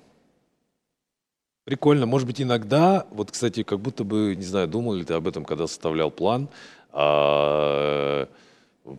Прикольно. 1.63 2.05
Может 2.05 2.27
быть, 2.27 2.41
иногда, 2.41 3.07
вот, 3.09 3.31
кстати, 3.31 3.63
как 3.63 3.79
будто 3.79 4.03
бы, 4.03 4.35
Не 4.35 4.43
знаю, 4.45 4.67
думал 4.67 4.93
ли 4.93 5.03
ты 5.03 5.15
об 5.15 5.27
этом, 5.27 5.45
когда 5.45 5.65
составлял 5.67 6.11
план. 6.11 6.49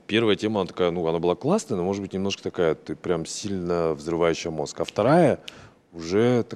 Первая 0.06 0.34
тема, 0.36 0.60
она 0.60 0.68
такая, 0.68 0.90
ну, 0.90 1.06
она 1.06 1.18
была 1.18 1.36
классная, 1.36 1.76
но, 1.76 1.84
может 1.84 2.02
быть, 2.02 2.12
немножко 2.12 2.42
такая, 2.42 2.74
ты 2.74 2.96
прям 2.96 3.24
сильно 3.24 3.94
взрывающая 3.94 4.50
мозг. 4.50 4.80
А 4.80 4.84
вторая 4.84 5.40
уже 5.92 6.42
так 6.42 6.54